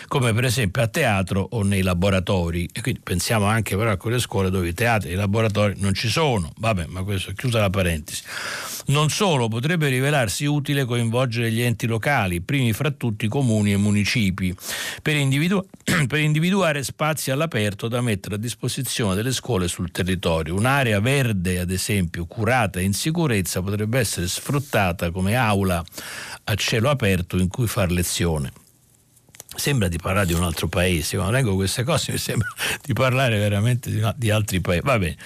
[0.09, 2.69] come per esempio a teatro o nei laboratori.
[2.71, 5.95] E quindi pensiamo anche però a quelle scuole dove i teatri e i laboratori non
[5.95, 6.53] ci sono.
[6.59, 8.23] Vabbè, ma questo è chiusa la parentesi.
[8.89, 14.55] Non solo, potrebbe rivelarsi utile coinvolgere gli enti locali, primi fra tutti comuni e municipi,
[15.03, 15.67] per, individu-
[16.09, 20.55] per individuare spazi all'aperto da mettere a disposizione delle scuole sul territorio.
[20.55, 25.85] Un'area verde, ad esempio, curata e in sicurezza, potrebbe essere sfruttata come aula
[26.45, 28.53] a cielo aperto in cui far lezione
[29.59, 32.49] sembra di parlare di un altro paese, quando leggo queste cose mi sembra
[32.83, 34.83] di parlare veramente di, di altri paesi.
[34.85, 35.17] Va bene,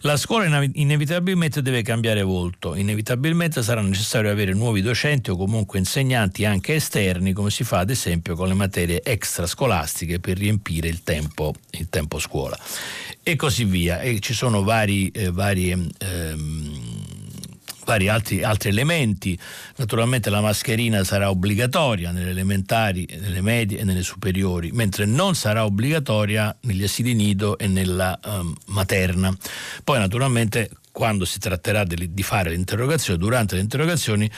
[0.00, 6.44] la scuola inevitabilmente deve cambiare volto, inevitabilmente sarà necessario avere nuovi docenti o comunque insegnanti
[6.44, 11.54] anche esterni, come si fa ad esempio con le materie extrascolastiche per riempire il tempo,
[11.72, 12.58] il tempo scuola.
[13.22, 16.91] E così via, e ci sono vari, eh, vari ehm,
[17.84, 19.38] vari altri, altri, elementi.
[19.76, 25.64] Naturalmente la mascherina sarà obbligatoria nelle elementari, nelle medie e nelle superiori, mentre non sarà
[25.64, 29.34] obbligatoria negli asili nido e nella um, materna.
[29.84, 34.30] Poi naturalmente quando si tratterà di, fare l'interrogazione, durante le interrogazioni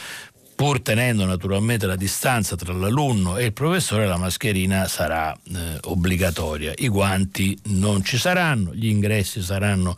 [0.55, 6.73] pur tenendo naturalmente la distanza tra l'alunno e il professore, la mascherina sarà eh, obbligatoria.
[6.77, 9.97] I guanti non ci saranno, gli ingressi saranno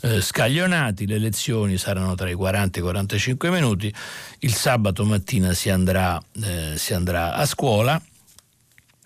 [0.00, 3.94] eh, scaglionati, le lezioni saranno tra i 40 e i 45 minuti,
[4.40, 8.00] il sabato mattina si andrà, eh, si andrà a scuola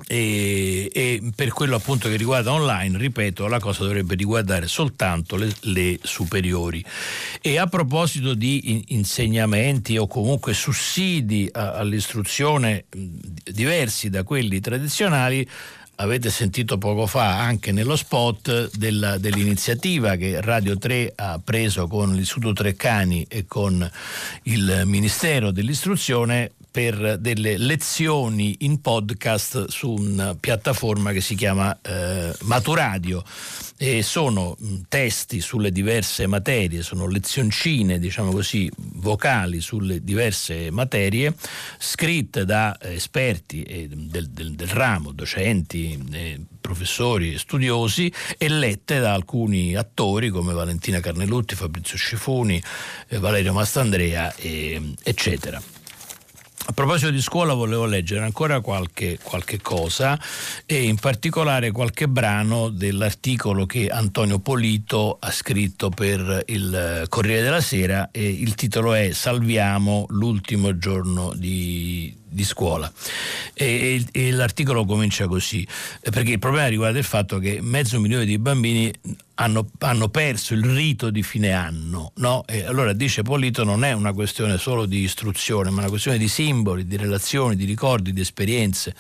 [0.06, 5.52] e, e, per quello appunto che riguarda online, ripeto, la cosa dovrebbe riguardare soltanto le,
[5.62, 6.84] le superiori.
[7.40, 12.84] E a proposito di insegnamenti o comunque sussidi a, all'istruzione
[13.44, 15.48] diversi da quelli tradizionali,
[16.00, 22.14] avete sentito poco fa anche nello spot della, dell'iniziativa che Radio 3 ha preso con
[22.14, 23.88] l'Istituto Treccani e con
[24.44, 32.35] il Ministero dell'Istruzione per delle lezioni in podcast su una piattaforma che si chiama eh,
[32.42, 33.24] Maturadio
[33.81, 41.33] e sono mh, testi sulle diverse materie, sono lezioncine, diciamo così, vocali sulle diverse materie,
[41.78, 49.14] scritte da esperti eh, del, del, del, ramo, docenti, eh, professori, studiosi e lette da
[49.14, 52.61] alcuni attori come Valentina Carnelutti, Fabrizio Scifuni,
[53.09, 55.77] eh, Valerio Mastandrea, eccetera.
[56.70, 60.20] A proposito di scuola volevo leggere ancora qualche, qualche, cosa
[60.66, 67.62] e in particolare qualche brano dell'articolo che Antonio Polito ha scritto per il Corriere della
[67.62, 72.90] Sera e il titolo è Salviamo l'ultimo giorno di, di scuola.
[73.54, 75.66] E, e, e, l'articolo comincia così,
[76.00, 78.92] perché il problema riguarda il fatto che mezzo milione di bambini
[79.34, 82.12] hanno, hanno perso il rito di fine anno.
[82.16, 82.44] No?
[82.46, 86.28] E allora dice Polito non è una questione solo di istruzione, ma una questione di
[86.28, 88.94] simboli, di relazioni, di ricordi, di esperienze.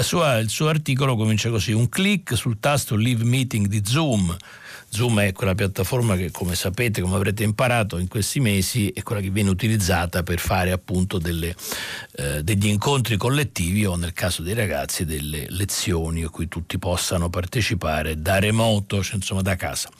[0.00, 4.34] Sua, il suo articolo comincia così, un clic sul tasto Live Meeting di Zoom
[4.96, 9.20] Zoom è quella piattaforma che, come sapete, come avrete imparato in questi mesi, è quella
[9.20, 11.54] che viene utilizzata per fare appunto delle,
[12.16, 17.28] eh, degli incontri collettivi o nel caso dei ragazzi delle lezioni a cui tutti possano
[17.28, 19.90] partecipare da remoto, cioè, insomma da casa.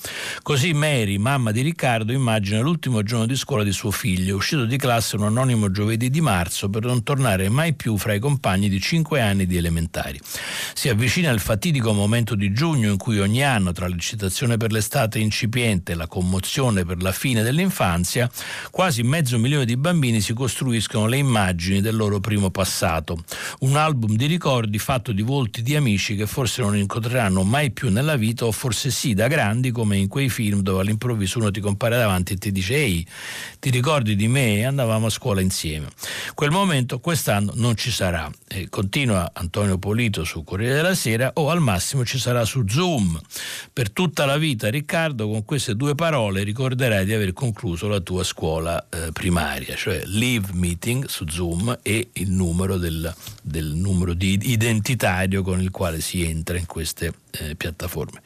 [0.40, 4.78] Così Mary, mamma di Riccardo, immagina l'ultimo giorno di scuola di suo figlio, uscito di
[4.78, 8.80] classe un anonimo giovedì di marzo per non tornare mai più fra i compagni di
[8.80, 10.18] cinque anni di elementari.
[10.72, 15.18] Si avvicina il fatidico momento di giugno in cui ogni anno, tra l'eccitazione per l'estate
[15.18, 18.30] incipiente la commozione per la fine dell'infanzia,
[18.70, 23.24] quasi mezzo milione di bambini si costruiscono le immagini del loro primo passato.
[23.60, 27.90] Un album di ricordi fatto di volti di amici che forse non incontreranno mai più
[27.90, 31.60] nella vita o forse sì da grandi come in quei film dove all'improvviso uno ti
[31.60, 33.06] compare davanti e ti dice ehi
[33.58, 34.64] ti ricordi di me?
[34.64, 35.88] Andavamo a scuola insieme.
[36.34, 38.30] Quel momento quest'anno non ci sarà.
[38.46, 43.20] E continua Antonio Polito su Corriere della Sera o al massimo ci sarà su Zoom.
[43.72, 48.22] Per tutta la vita Riccardo con queste due parole ricorderai di aver concluso la tua
[48.22, 53.10] scuola eh, primaria, cioè Live Meeting su Zoom e il numero del,
[53.42, 58.20] del numero identitario con il quale si entra in queste eh, piattaforme.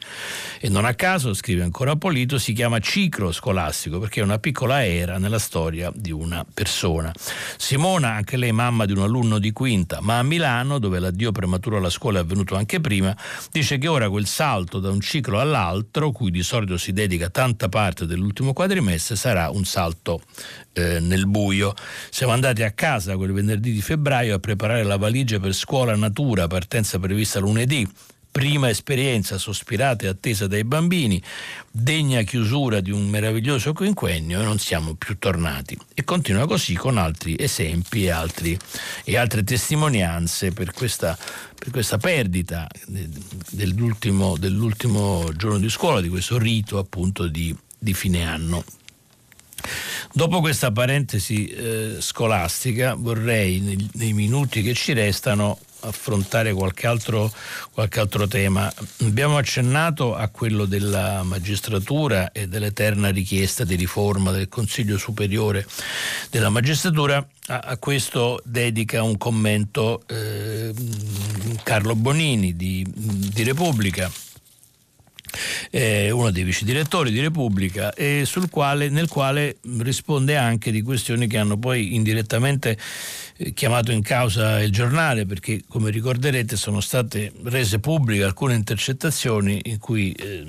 [0.59, 4.85] E non a caso, scrive ancora Polito, si chiama ciclo scolastico perché è una piccola
[4.85, 7.13] era nella storia di una persona.
[7.57, 11.77] Simona, anche lei mamma di un alunno di quinta, ma a Milano, dove l'addio prematuro
[11.77, 13.15] alla scuola è avvenuto anche prima,
[13.51, 17.69] dice che ora quel salto da un ciclo all'altro, cui di solito si dedica tanta
[17.69, 20.21] parte dell'ultimo quadrimestre, sarà un salto
[20.73, 21.73] eh, nel buio.
[22.09, 26.47] Siamo andati a casa quel venerdì di febbraio a preparare la valigia per scuola natura,
[26.47, 27.87] partenza prevista lunedì
[28.31, 31.21] prima esperienza sospirata e attesa dai bambini,
[31.69, 35.77] degna chiusura di un meraviglioso quinquennio e non siamo più tornati.
[35.93, 38.57] E continua così con altri esempi e, altri,
[39.03, 41.17] e altre testimonianze per questa,
[41.53, 42.67] per questa perdita
[43.49, 48.63] dell'ultimo, dell'ultimo, giorno di scuola, di questo rito appunto di, di fine anno.
[50.13, 57.31] Dopo questa parentesi eh, scolastica vorrei nei, nei minuti che ci restano affrontare qualche altro,
[57.71, 58.71] qualche altro tema.
[59.01, 65.65] Abbiamo accennato a quello della magistratura e dell'eterna richiesta di riforma del Consiglio Superiore
[66.29, 67.25] della Magistratura.
[67.47, 70.73] A, a questo dedica un commento eh,
[71.63, 74.11] Carlo Bonini di, di Repubblica
[75.69, 81.27] eh, uno dei vice direttori di Repubblica, e quale, nel quale risponde anche di questioni
[81.27, 82.77] che hanno poi indirettamente
[83.53, 89.79] chiamato in causa il giornale perché come ricorderete sono state rese pubbliche alcune intercettazioni in
[89.79, 90.43] cui eh,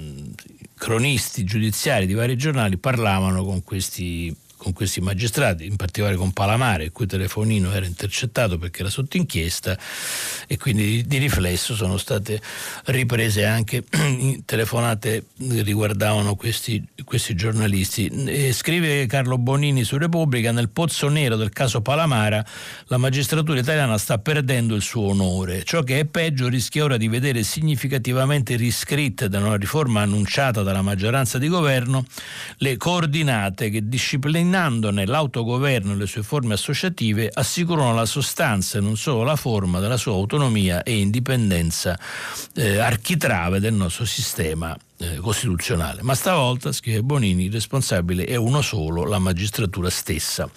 [0.74, 6.84] cronisti giudiziari di vari giornali parlavano con questi con questi magistrati, in particolare con Palamare,
[6.84, 9.76] il cui telefonino era intercettato perché era sotto inchiesta
[10.46, 12.40] e quindi di, riflesso sono state
[12.84, 13.82] riprese anche
[14.46, 18.06] telefonate che riguardavano questi, questi giornalisti.
[18.06, 22.46] E scrive Carlo Bonini su Repubblica, nel pozzo nero del caso Palamara
[22.86, 25.64] la magistratura italiana sta perdendo il suo onore.
[25.64, 30.82] Ciò che è peggio rischia ora di vedere significativamente riscritte da una riforma annunciata dalla
[30.82, 32.04] maggioranza di governo
[32.58, 38.80] le coordinate che disciplinano Esaminandone l'autogoverno e le sue forme associative, assicurano la sostanza e
[38.82, 41.98] non solo la forma della sua autonomia e indipendenza
[42.54, 46.02] eh, architrave del nostro sistema eh, costituzionale.
[46.02, 50.48] Ma stavolta, scrive Bonini, il responsabile è uno solo, la magistratura stessa.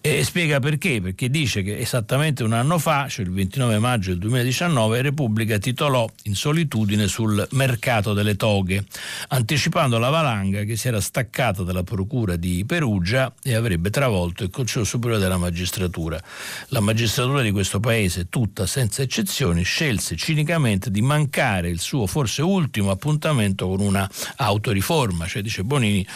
[0.00, 4.18] E spiega perché, perché dice che esattamente un anno fa, cioè il 29 maggio del
[4.18, 8.84] 2019, Repubblica titolò in solitudine sul mercato delle toghe,
[9.28, 14.50] anticipando la valanga che si era staccata dalla procura di Perugia e avrebbe travolto il
[14.50, 16.20] Consiglio Superiore della Magistratura.
[16.68, 22.42] La magistratura di questo paese, tutta senza eccezioni, scelse cinicamente di mancare il suo forse
[22.42, 26.06] ultimo appuntamento con con una autoriforma, cioè dice Bonini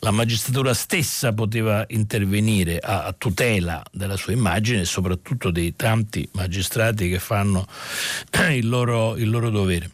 [0.00, 7.08] la magistratura stessa poteva intervenire a, tutela della sua immagine e soprattutto dei tanti magistrati
[7.08, 7.66] che fanno
[8.50, 9.90] il loro, il loro dovere.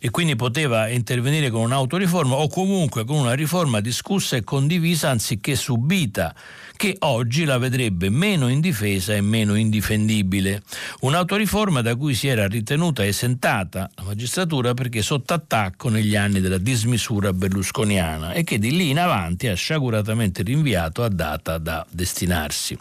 [0.00, 5.54] e quindi poteva intervenire con un'autoriforma o comunque con una riforma discussa e condivisa anziché
[5.54, 6.34] subita
[6.76, 10.62] che oggi la vedrebbe meno indifesa e meno indifendibile.
[11.00, 16.58] Un'autoriforma da cui si era ritenuta esentata la magistratura perché sotto attacco negli anni della
[16.58, 22.76] dismisura berlusconiana e che di lì in avanti ha sciaguratamente rinviato a data da destinarsi.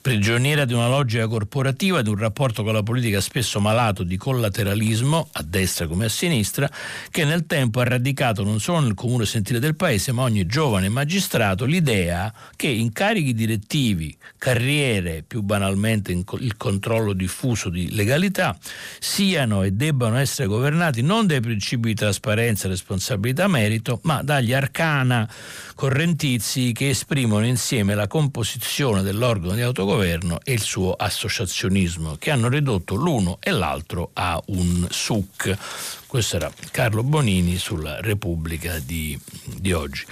[0.00, 5.28] Prigioniera di una logica corporativa, di un rapporto con la politica spesso malato di collateralismo,
[5.32, 6.70] a destra come a sinistra,
[7.10, 10.88] che nel tempo ha radicato non solo nel comune sentire del paese, ma ogni giovane
[10.88, 18.56] magistrato l'idea che incarichi incarichi direttivi, carriere, più banalmente il controllo diffuso di legalità,
[18.98, 25.28] siano e debbano essere governati non dai principi di trasparenza, responsabilità, merito, ma dagli arcana
[25.76, 32.48] correntizi che esprimono insieme la composizione dell'organo di autogoverno e il suo associazionismo, che hanno
[32.48, 35.56] ridotto l'uno e l'altro a un suc.
[36.06, 40.04] Questo era Carlo Bonini sulla Repubblica di, di oggi.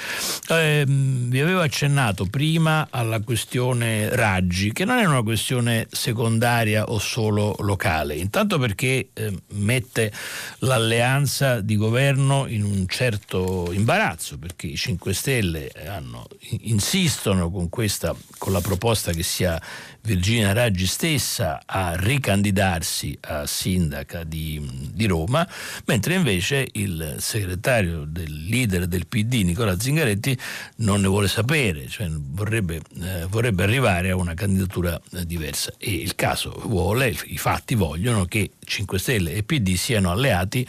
[0.48, 6.98] Eh, vi avevo accennato prima alla questione Raggi, che non è una questione secondaria o
[6.98, 10.12] solo locale, intanto perché eh, mette
[10.58, 15.53] l'alleanza di governo in un certo imbarazzo, perché i 5 Stelle
[15.86, 16.26] hanno,
[16.62, 19.60] insistono con, questa, con la proposta che sia
[20.04, 25.48] Virginia Raggi stessa a ricandidarsi a sindaca di, di, Roma,
[25.86, 30.38] mentre invece il segretario del leader del PD, Nicola Zingaretti,
[30.76, 35.72] non ne vuole sapere, cioè vorrebbe, eh, vorrebbe arrivare a una candidatura eh, diversa.
[35.78, 40.66] E il caso vuole, i fatti vogliono che 5 Stelle e PD siano alleati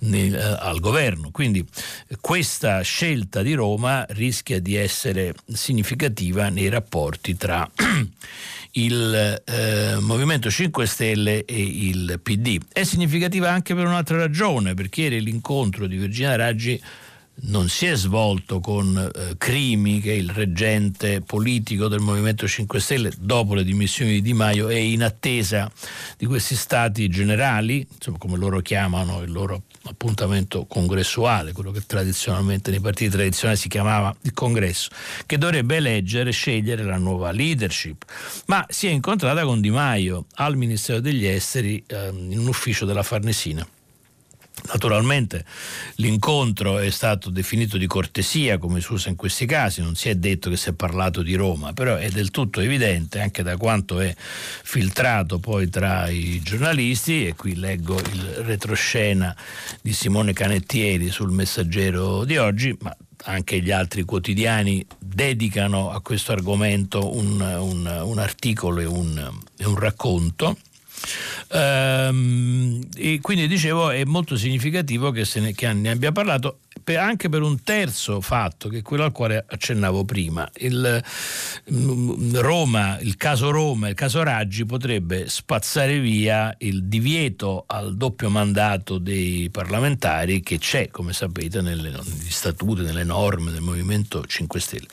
[0.00, 1.30] nel, eh, al governo.
[1.30, 1.66] Quindi
[2.20, 7.68] questa scelta di Roma rischia di essere significativa nei rapporti tra
[8.72, 12.58] il eh, Movimento 5 Stelle e il PD.
[12.72, 16.80] È significativa anche per un'altra ragione, perché ieri l'incontro di Virginia Raggi
[17.42, 22.80] non si è svolto con eh, Crimi, che è il reggente politico del Movimento 5
[22.80, 25.70] Stelle, dopo le dimissioni di Di Maio e in attesa
[26.16, 32.70] di questi stati generali, insomma, come loro chiamano il loro appuntamento congressuale, quello che tradizionalmente
[32.70, 34.90] nei partiti tradizionali si chiamava il congresso,
[35.26, 38.04] che dovrebbe eleggere, scegliere la nuova leadership.
[38.46, 42.86] Ma si è incontrata con Di Maio al Ministero degli Esteri eh, in un ufficio
[42.86, 43.66] della Farnesina.
[44.66, 45.44] Naturalmente
[45.96, 50.14] l'incontro è stato definito di cortesia, come si usa in questi casi, non si è
[50.14, 54.00] detto che si è parlato di Roma, però è del tutto evidente, anche da quanto
[54.00, 59.36] è filtrato poi tra i giornalisti, e qui leggo il retroscena
[59.82, 66.32] di Simone Canettieri sul messaggero di oggi, ma anche gli altri quotidiani dedicano a questo
[66.32, 70.56] argomento un, un, un articolo e un, e un racconto
[71.52, 77.28] Ehm, e quindi dicevo è molto significativo che, ne, che ne abbia parlato per, anche
[77.28, 80.48] per un terzo fatto, che è quello al quale accennavo prima.
[80.58, 81.02] Il,
[81.72, 88.28] mm, Roma, il caso Roma, il caso Raggi potrebbe spazzare via il divieto al doppio
[88.28, 94.60] mandato dei parlamentari che c'è, come sapete, nelle, negli statuti, nelle norme del Movimento 5
[94.60, 94.86] Stelle.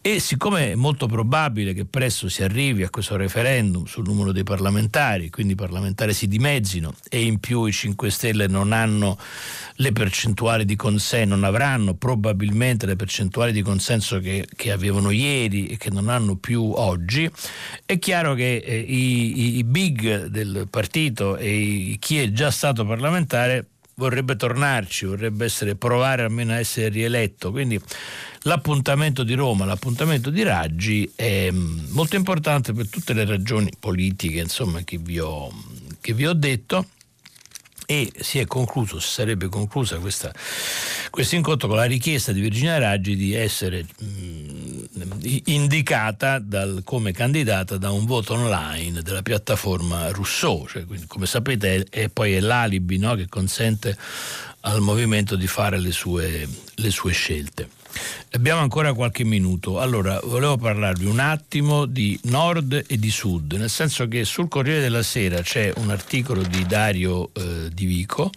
[0.00, 4.44] E siccome è molto probabile che presto si arrivi a questo referendum sul numero dei
[4.44, 9.18] parlamentari, quindi i parlamentari si dimezzino e in più i 5 Stelle non hanno
[9.74, 15.66] le percentuali di consenso, non avranno probabilmente le percentuali di consenso che, che avevano ieri
[15.66, 17.30] e che non hanno più oggi,
[17.84, 23.66] è chiaro che eh, i, i, big del partito e chi è già stato parlamentare
[23.98, 27.50] vorrebbe tornarci, vorrebbe essere, provare almeno a essere rieletto.
[27.50, 27.80] Quindi
[28.42, 34.40] l'appuntamento di Roma, l'appuntamento di Raggi è mm, molto importante per tutte le ragioni politiche
[34.40, 35.50] insomma, che, vi ho,
[36.00, 36.86] che vi ho detto
[37.90, 40.30] e si è concluso, si sarebbe conclusa questa,
[41.08, 47.78] questo incontro con la richiesta di Virginia Raggi di essere mh, indicata dal, come candidata
[47.78, 52.40] da un voto online della piattaforma Rousseau, cioè, quindi, come sapete è, è poi è
[52.40, 53.96] l'alibi no, che consente
[54.60, 57.70] al movimento di fare le sue, le sue scelte.
[58.32, 59.80] Abbiamo ancora qualche minuto.
[59.80, 64.80] Allora, volevo parlarvi un attimo di nord e di sud, nel senso che sul Corriere
[64.80, 68.30] della Sera c'è un articolo di Dario eh, Di Vico.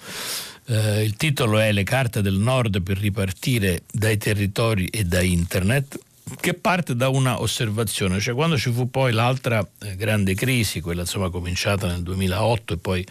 [0.66, 6.00] Eh, il titolo è Le carte del nord per ripartire dai territori e da internet
[6.40, 11.02] che parte da una osservazione, cioè quando ci fu poi l'altra eh, grande crisi, quella
[11.02, 13.06] insomma cominciata nel 2008 e poi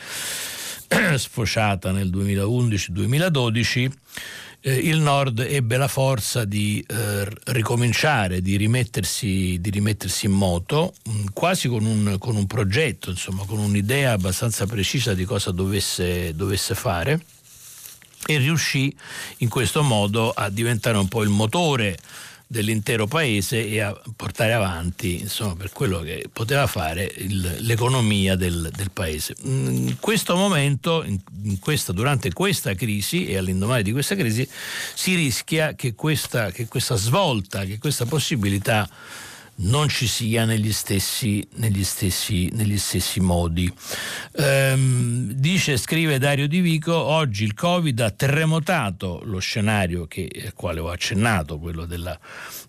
[1.16, 3.90] sfociata nel 2011-2012,
[4.62, 10.92] eh, il Nord ebbe la forza di eh, ricominciare, di rimettersi, di rimettersi in moto,
[11.04, 15.50] mh, mm, quasi con un, con un, progetto, insomma, con un'idea abbastanza precisa di cosa
[15.50, 17.24] dovesse, dovesse fare
[18.26, 18.94] e riuscì
[19.38, 21.96] in questo modo a diventare un po' il motore
[22.50, 28.72] dell'intero paese e a portare avanti insomma, per quello che poteva fare il, l'economia del,
[28.74, 29.36] del, paese.
[29.42, 34.48] In questo momento, in questa, durante questa crisi e all'indomani di questa crisi,
[34.94, 38.90] si rischia che questa, che questa svolta, che questa possibilità
[39.60, 43.72] non ci sia negli stessi, negli stessi, negli stessi modi.
[44.36, 50.54] Ehm, dice, scrive Dario Di Vico, oggi il Covid ha terremotato lo scenario che, al
[50.54, 52.18] quale ho accennato, quello della,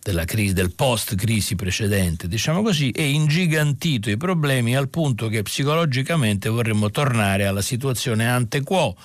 [0.02, 6.50] della crisi, del post-crisi precedente, diciamo così, e ingigantito i problemi al punto che psicologicamente
[6.50, 8.96] vorremmo tornare alla situazione ante quo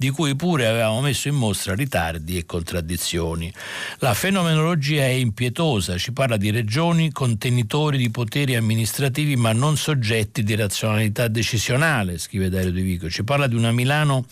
[0.00, 3.52] di cui pure avevamo messo in mostra ritardi e contraddizioni.
[3.98, 10.44] La fenomenologia è impietosa, ci parla di regioni contenitori di poteri amministrativi ma non soggetti
[10.44, 14.24] di razionalità decisionale, scrive Dario De Vico, ci parla di una Milano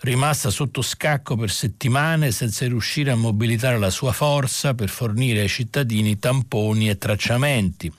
[0.00, 5.48] rimasta sotto scacco per settimane senza riuscire a mobilitare la sua forza per fornire ai
[5.48, 7.90] cittadini tamponi e tracciamenti.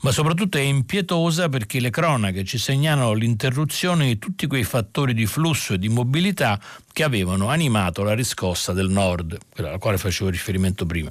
[0.00, 5.26] Ma soprattutto è impietosa perché le cronache ci segnalano l'interruzione di tutti quei fattori di
[5.26, 6.60] flusso e di mobilità
[6.92, 11.10] che avevano animato la riscossa del nord, alla quale facevo riferimento prima.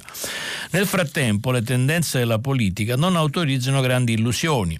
[0.70, 4.78] Nel frattempo le tendenze della politica non autorizzano grandi illusioni.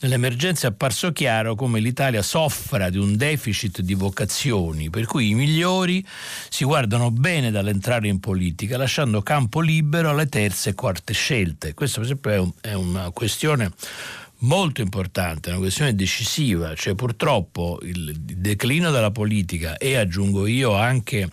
[0.00, 5.34] Nell'emergenza è apparso chiaro come l'Italia soffra di un deficit di vocazioni, per cui i
[5.34, 6.04] migliori
[6.48, 11.74] si guardano bene dall'entrare in politica, lasciando campo libero alle terze e quarte scelte.
[11.74, 13.72] Questa, per esempio, è, un, è una questione
[14.38, 21.30] molto importante, una questione decisiva, cioè purtroppo il declino della politica e aggiungo io anche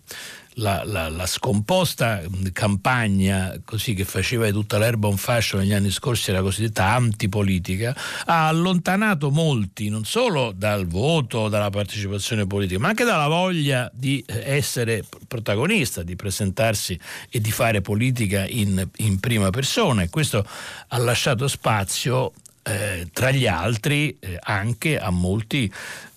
[0.56, 2.22] la, la, la, scomposta
[2.52, 7.96] campagna così che faceva di tutta l'erba un fascio negli anni scorsi, la cosiddetta antipolitica,
[8.26, 14.24] ha allontanato molti non solo dal voto, dalla partecipazione politica, ma anche dalla voglia di
[14.28, 17.00] essere protagonista, di presentarsi
[17.30, 20.02] e di fare politica in, in prima persona.
[20.02, 20.46] E questo
[20.88, 22.34] ha lasciato spazio
[22.64, 25.72] eh, tra gli altri eh, anche a molti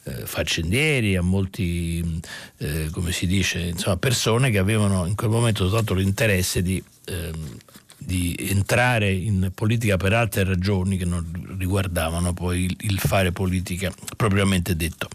[0.04, 2.20] eh, faccendieri, a molti,
[2.58, 7.56] eh, come si dice, insomma, persone che avevano in quel momento dato l'interesse di, ehm,
[7.96, 13.92] di entrare in politica per altre ragioni che non riguardavano poi il, il fare politica
[14.16, 15.08] propriamente detto.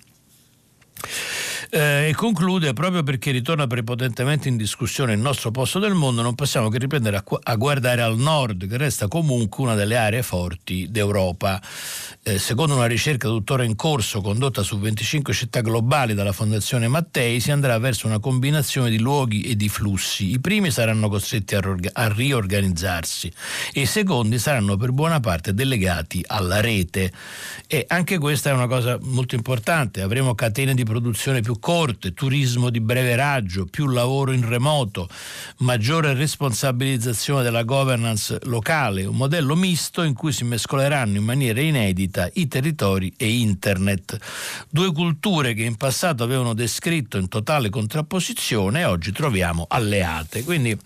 [1.70, 6.36] Eh, e conclude proprio perché ritorna prepotentemente in discussione il nostro posto del mondo, non
[6.36, 10.88] possiamo che riprendere a, a guardare al nord, che resta comunque una delle aree forti
[10.90, 11.62] d'Europa.
[12.24, 17.40] Eh, secondo una ricerca tuttora in corso condotta su 25 città globali dalla Fondazione Mattei,
[17.40, 20.32] si andrà verso una combinazione di luoghi e di flussi.
[20.32, 21.62] I primi saranno costretti a,
[21.94, 23.32] a riorganizzarsi
[23.74, 27.12] e i secondi saranno per buona parte delegati alla rete.
[27.68, 30.02] E anche questa è una cosa molto importante.
[30.02, 35.10] Avremo catene di produzione più corte, turismo di breve raggio, più lavoro in remoto,
[35.60, 42.30] maggiore responsabilizzazione della governance locale, un modello misto in cui si mescoleranno in maniera inedita
[42.34, 44.18] i territori e internet.
[44.70, 50.44] Due culture che in passato avevano descritto in totale contrapposizione oggi troviamo alleate.
[50.44, 50.78] Quindi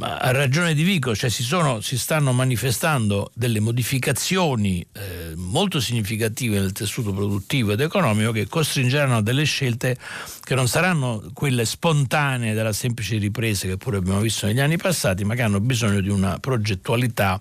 [0.00, 6.60] ha ragione di Vico, cioè si, sono, si stanno manifestando delle modificazioni eh, molto significative
[6.60, 12.54] nel tessuto produttivo ed economico che costringeranno a delle scelte che non saranno quelle spontanee
[12.54, 16.08] della semplice ripresa che pure abbiamo visto negli anni passati, ma che hanno bisogno di
[16.08, 17.40] una progettualità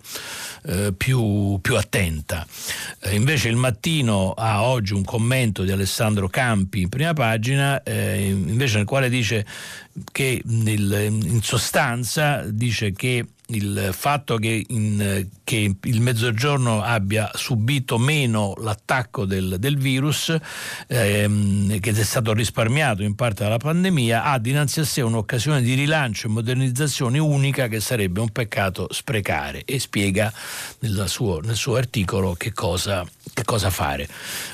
[0.66, 2.46] eh, più, più, attenta.
[3.02, 8.30] Eh, invece il mattino ha oggi un commento di Alessandro Campi in prima pagina, eh,
[8.30, 9.46] invece nel quale dice
[10.12, 13.26] che nel, in sostanza dice che
[13.56, 20.36] il fatto che, in, che, il mezzogiorno abbia subito meno l'attacco del, del virus,
[20.88, 25.74] ehm, che è stato risparmiato in parte dalla pandemia, ha dinanzi a sé un'occasione di
[25.74, 29.64] rilancio e modernizzazione unica che sarebbe un peccato sprecare.
[29.66, 30.32] E spiega
[31.06, 34.08] suo, nel suo articolo che cosa, che cosa fare.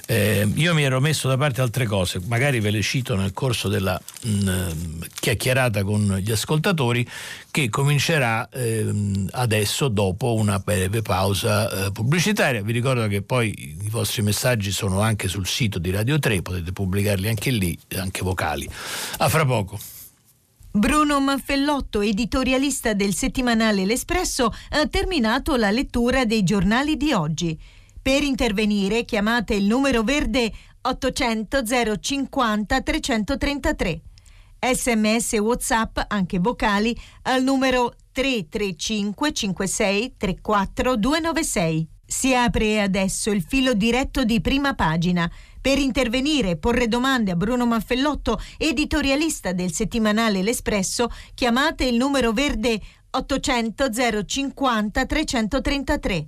[0.07, 3.67] Eh, io mi ero messo da parte altre cose, magari ve le cito nel corso
[3.67, 7.07] della mh, mm, chiacchierata con gli ascoltatori,
[7.51, 12.63] che comincerà eh, adesso dopo una breve pausa eh, pubblicitaria.
[12.63, 16.71] Vi ricordo che poi i vostri messaggi sono anche sul sito di Radio 3, potete
[16.71, 18.67] pubblicarli anche lì, anche vocali.
[19.17, 19.77] A fra poco.
[20.71, 27.59] Bruno Manfellotto, editorialista del settimanale L'Espresso, ha terminato la lettura dei giornali di oggi.
[28.01, 31.63] Per intervenire chiamate il numero verde 800
[31.99, 34.01] 050 333.
[34.73, 41.87] Sms WhatsApp, anche vocali, al numero 335 56 34 296.
[42.05, 45.29] Si apre adesso il filo diretto di prima pagina
[45.61, 52.31] Per intervenire e porre domande a Bruno Manfellotto, editorialista del settimanale L'Espresso, chiamate il numero
[52.31, 52.79] verde
[53.11, 53.89] 800
[54.25, 56.27] 050 333.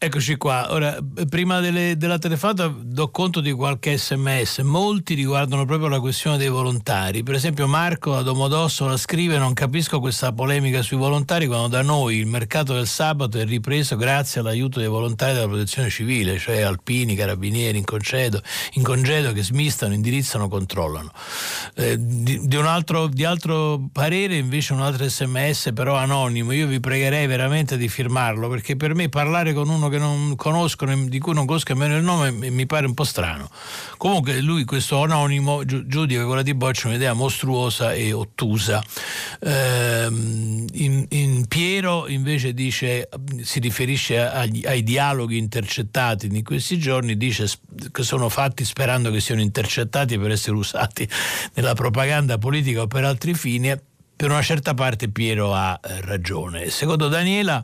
[0.00, 0.96] Eccoci qua, ora
[1.28, 6.48] prima delle, della telefonata do conto di qualche sms, molti riguardano proprio la questione dei
[6.48, 11.82] volontari, per esempio Marco da Domodossola scrive non capisco questa polemica sui volontari quando da
[11.82, 16.60] noi il mercato del sabato è ripreso grazie all'aiuto dei volontari della protezione civile, cioè
[16.60, 18.40] alpini, carabinieri in congedo,
[18.74, 21.10] in congedo che smistano, indirizzano, controllano.
[21.74, 26.68] Eh, di, di, un altro, di altro parere invece un altro sms però anonimo, io
[26.68, 31.18] vi pregherei veramente di firmarlo perché per me parlare con uno che non conosco, di
[31.18, 33.50] cui non conosco nemmeno il nome, mi pare un po' strano.
[33.96, 38.82] Comunque lui, questo anonimo, giudica quella di Boccia un'idea mostruosa e ottusa.
[39.40, 43.08] Ehm, in, in, Piero invece dice,
[43.42, 47.48] si riferisce agli, ai dialoghi intercettati di questi giorni, dice
[47.90, 51.08] che sono fatti sperando che siano intercettati per essere usati
[51.54, 53.74] nella propaganda politica o per altri fini.
[54.18, 56.70] Per una certa parte Piero ha eh, ragione.
[56.70, 57.62] Secondo Daniela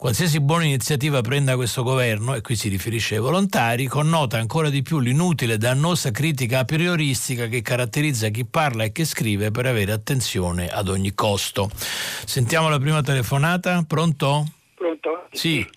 [0.00, 4.80] Qualsiasi buona iniziativa prenda questo governo, e qui si riferisce ai volontari, connota ancora di
[4.80, 9.66] più l'inutile e dannosa critica a prioristica che caratterizza chi parla e chi scrive per
[9.66, 11.70] avere attenzione ad ogni costo.
[11.74, 13.84] Sentiamo la prima telefonata.
[13.86, 14.50] Pronto?
[14.74, 15.26] Pronto?
[15.32, 15.68] Sì.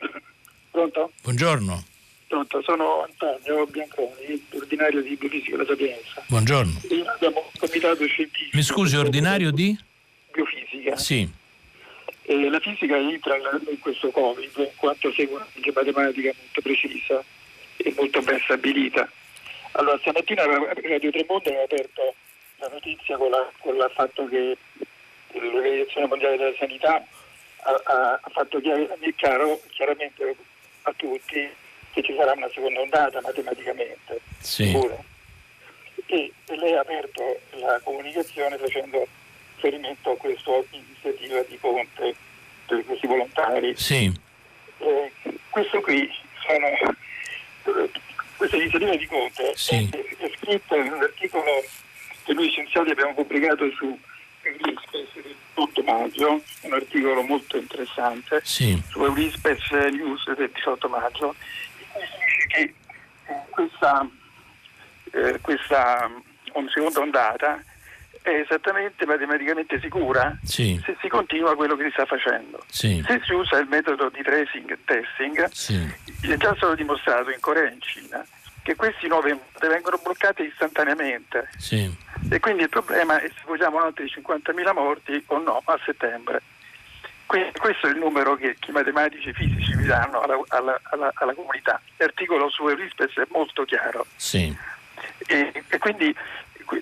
[0.71, 1.11] Pronto?
[1.21, 1.83] Buongiorno.
[2.29, 6.23] Pronto, sono Antonio Bianconi, ordinario di Biofisica della Sapienza.
[6.27, 6.79] Buongiorno.
[7.13, 8.55] abbiamo comitato scientifico.
[8.55, 9.77] Mi scusi, ordinario di?
[10.31, 10.95] Biofisica.
[10.95, 11.41] Sì.
[12.25, 17.23] E la fisica entra in questo Covid in quanto segue una matematica molto precisa
[17.77, 19.09] e molto ben stabilita.
[19.73, 22.15] Allora, stamattina Radio Tremonti aveva aperto
[22.57, 24.57] la notizia con, la, con il fatto che
[25.31, 27.03] l'Organizzazione Mondiale della Sanità
[27.63, 28.61] ha, ha, ha fatto
[29.15, 30.35] chiaro, chiaramente
[30.83, 31.49] a tutti
[31.91, 34.21] che ci sarà una seconda ondata matematicamente.
[34.39, 34.75] Sì.
[36.05, 39.07] E, e lei ha aperto la comunicazione facendo
[39.63, 42.15] riferimento a questa iniziativa di Conte
[42.65, 43.75] per questi volontari.
[43.77, 44.11] Sì.
[44.79, 45.11] Eh,
[45.49, 46.09] questo qui
[46.45, 46.95] sono,
[48.35, 49.89] questa iniziativa di Conte sì.
[49.91, 51.63] è, è, scritta in un articolo
[52.25, 53.97] che noi scienziati abbiamo pubblicato su
[54.41, 58.81] Eurispes del 8 maggio, un articolo molto interessante sì.
[58.89, 61.35] su Eurispes News del 18 maggio,
[61.79, 62.73] in cui si dice che
[63.49, 64.09] questa,
[65.11, 66.11] eh, questa
[66.73, 67.63] seconda ondata
[68.23, 70.81] è esattamente matematicamente sicura sì.
[70.83, 72.63] se si continua quello che si sta facendo.
[72.67, 73.03] Sì.
[73.05, 75.75] Se si usa il metodo di tracing e testing, sì.
[76.21, 78.25] è già stato dimostrato in Corea e in Cina
[78.63, 81.49] che questi nuovi mutati vengono bloccati istantaneamente.
[82.29, 86.41] E quindi il problema è se vogliamo altri 50.000 morti o no a settembre.
[87.25, 91.11] Quindi questo è il numero che i matematici e fisici mi danno alla, alla, alla,
[91.13, 91.81] alla comunità.
[91.97, 94.05] L'articolo su Eurispes è molto chiaro.
[95.27, 96.15] E, e quindi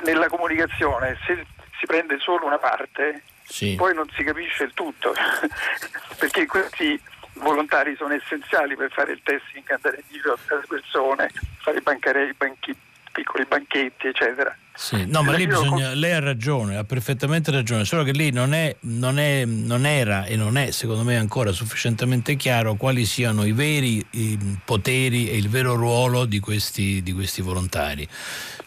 [0.04, 1.46] nella comunicazione se
[1.80, 3.76] si prende solo una parte sì.
[3.76, 5.14] poi non si capisce il tutto
[6.18, 7.00] perché questi
[7.42, 11.30] volontari sono essenziali per fare il testing, andare in giro alle persone,
[11.60, 12.76] fare i, bancare, i banchi,
[13.12, 14.56] piccoli banchetti, eccetera.
[14.74, 18.54] Sì, no, ma lì bisogna, lei ha ragione, ha perfettamente ragione, solo che lì non,
[18.54, 23.44] è, non, è, non, era e non è secondo me ancora sufficientemente chiaro quali siano
[23.44, 28.08] i veri i poteri e il vero ruolo di questi, di questi volontari.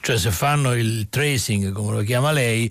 [0.00, 2.70] Cioè se fanno il tracing, come lo chiama lei,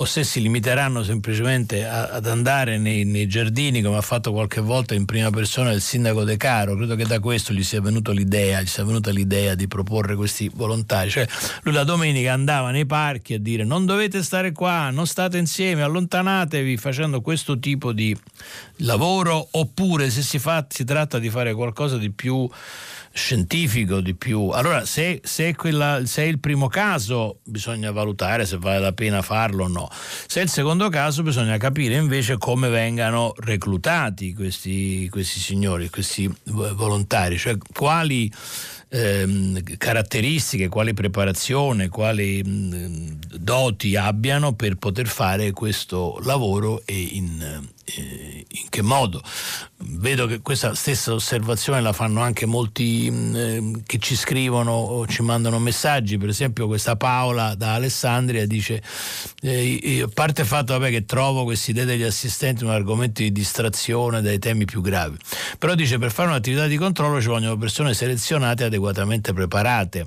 [0.00, 4.60] o se si limiteranno semplicemente a, ad andare nei, nei, giardini come ha fatto qualche
[4.60, 8.60] volta in prima persona il sindaco De Caro, credo che da questo gli sia, l'idea,
[8.60, 11.26] gli sia venuta l'idea di proporre questi volontari, cioè
[11.62, 15.82] lui la domenica andava nei parchi a dire non dovete stare qua, non state insieme,
[15.82, 18.16] allontanatevi facendo questo tipo di
[18.78, 22.48] lavoro oppure se si, fa, si tratta di fare qualcosa di più
[23.18, 24.48] scientifico di più.
[24.50, 29.22] Allora, se, se, quella, se, è il primo caso, bisogna valutare se vale la pena
[29.22, 29.88] farlo o no.
[29.90, 36.32] Se è il secondo caso, bisogna capire invece come vengano reclutati questi, questi signori, questi
[36.44, 38.32] volontari, cioè quali
[38.88, 47.66] ehm, caratteristiche, quali preparazione, quali mh, doti abbiano per poter fare questo lavoro e in,
[47.96, 49.22] eh, in che modo.
[49.80, 55.06] Vedo che questa stessa osservazione la fanno anche molti mm, eh, che ci scrivono o
[55.06, 58.82] ci mandano messaggi, per esempio questa Paola da Alessandria dice,
[59.40, 63.30] eh, a parte il fatto vabbè, che trovo questa idea degli assistenti un argomento di
[63.30, 65.16] distrazione dai temi più gravi,
[65.58, 70.06] però dice per fare un'attività di controllo ci vogliono persone selezionate e adeguatamente preparate,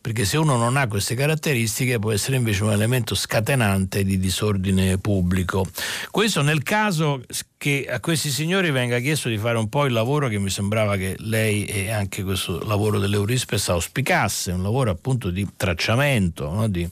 [0.00, 4.98] perché se uno non ha queste caratteristiche può essere invece un elemento scatenante di disordine
[4.98, 5.64] pubblico.
[6.10, 9.92] Questo nel caso skal che a questi signori venga chiesto di fare un po' il
[9.92, 15.30] lavoro che mi sembrava che lei e anche questo lavoro dell'Eurispes auspicasse, un lavoro appunto
[15.30, 16.50] di tracciamento.
[16.50, 16.66] No?
[16.66, 16.88] Di...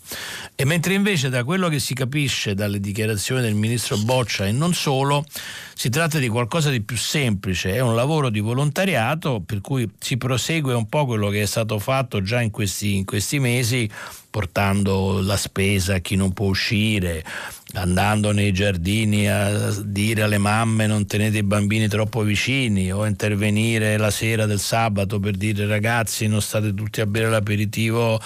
[0.55, 4.73] E mentre invece da quello che si capisce dalle dichiarazioni del ministro Boccia e non
[4.73, 5.27] solo,
[5.75, 10.19] si tratta di qualcosa di più semplice, è un lavoro di volontariato per cui si
[10.19, 13.91] prosegue un po' quello che è stato fatto già in questi, in questi mesi
[14.31, 17.25] portando la spesa a chi non può uscire,
[17.73, 23.97] andando nei giardini a dire alle mamme non tenete i bambini troppo vicini o intervenire
[23.97, 28.21] la sera del sabato per dire ragazzi non state tutti a bere l'aperitivo.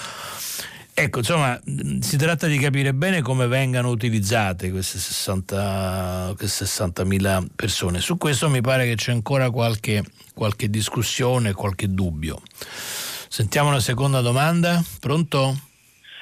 [0.97, 1.59] Ecco, insomma,
[1.99, 7.99] si tratta di capire bene come vengano utilizzate queste, 60, queste 60.000 persone.
[7.99, 12.41] Su questo mi pare che c'è ancora qualche, qualche discussione, qualche dubbio.
[13.27, 14.81] Sentiamo la seconda domanda.
[15.01, 15.64] Pronto?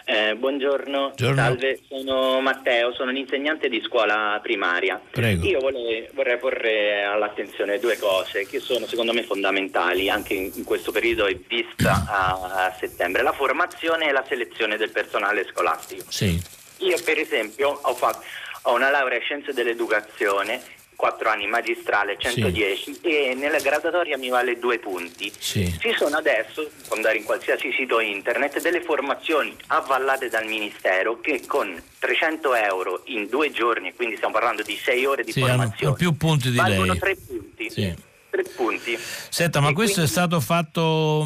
[0.06, 1.36] Eh, buongiorno, Giorno.
[1.36, 5.00] salve, sono Matteo, sono un insegnante di scuola primaria.
[5.10, 5.46] Prego.
[5.46, 10.64] Io vorrei, vorrei porre all'attenzione due cose che sono secondo me fondamentali anche in, in
[10.66, 16.04] questo periodo e vista a, a, settembre, la formazione e la selezione del personale scolastico.
[16.10, 16.42] Sì.
[16.80, 18.24] Io per esempio ho, fatto,
[18.64, 20.62] ho una laurea in scienze dell'educazione
[20.96, 23.00] 4 anni magistrale 110 sì.
[23.02, 25.32] e nella gradatoria mi vale due punti.
[25.38, 25.74] Sì.
[25.80, 31.44] Ci sono adesso, può andare in qualsiasi sito internet, delle formazioni avvallate dal Ministero che
[31.46, 35.86] con 300 euro in due giorni, quindi stiamo parlando di 6 ore di sì, formazione,
[35.86, 37.00] hanno più punti di valgono lei.
[37.00, 37.70] 3 punti.
[37.70, 38.98] Sì tre punti.
[39.30, 40.10] Senta, ma e questo quindi...
[40.10, 41.24] è, stato fatto,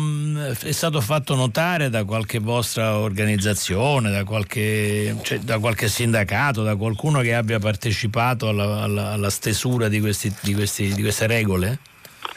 [0.62, 6.76] è stato fatto notare da qualche vostra organizzazione, da qualche, cioè, da qualche sindacato, da
[6.76, 11.80] qualcuno che abbia partecipato alla, alla, alla stesura di, questi, di, questi, di queste regole?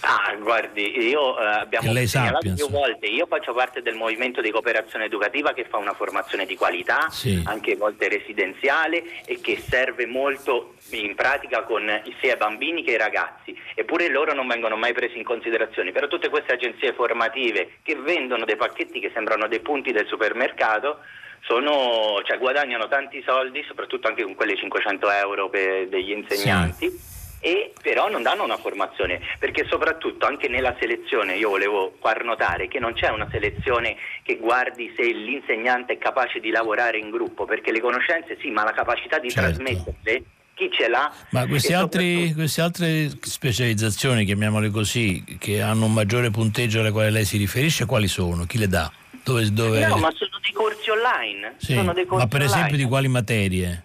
[0.01, 5.05] Ah, guardi, io eh, abbiamo segnalato più volte, io faccio parte del movimento di cooperazione
[5.05, 7.43] educativa che fa una formazione di qualità, sì.
[7.45, 11.87] anche a volte residenziale e che serve molto in pratica con
[12.21, 15.93] sia i bambini che i ragazzi, eppure loro non vengono mai presi in considerazione.
[15.93, 21.01] Però tutte queste agenzie formative che vendono dei pacchetti che sembrano dei punti del supermercato
[21.43, 26.89] sono, cioè, guadagnano tanti soldi, soprattutto anche con quelle 500 euro per degli insegnanti.
[26.89, 32.23] Sì e però non danno una formazione perché soprattutto anche nella selezione io volevo far
[32.23, 37.11] notare che non c'è una selezione che guardi se l'insegnante è capace di lavorare in
[37.11, 39.63] gruppo perché le conoscenze sì ma la capacità di certo.
[39.63, 40.25] trasmetterle
[40.61, 41.11] chi ce l'ha.
[41.31, 47.11] Ma queste, altri, queste, altre specializzazioni, chiamiamole così, che hanno un maggiore punteggio alle quali
[47.11, 48.45] lei si riferisce, quali sono?
[48.45, 48.93] Chi le dà?
[49.25, 49.87] Dove, dove...
[49.87, 51.55] No, ma sono dei corsi online.
[51.57, 52.45] Sì, corsi ma per online.
[52.45, 53.85] esempio di quali materie?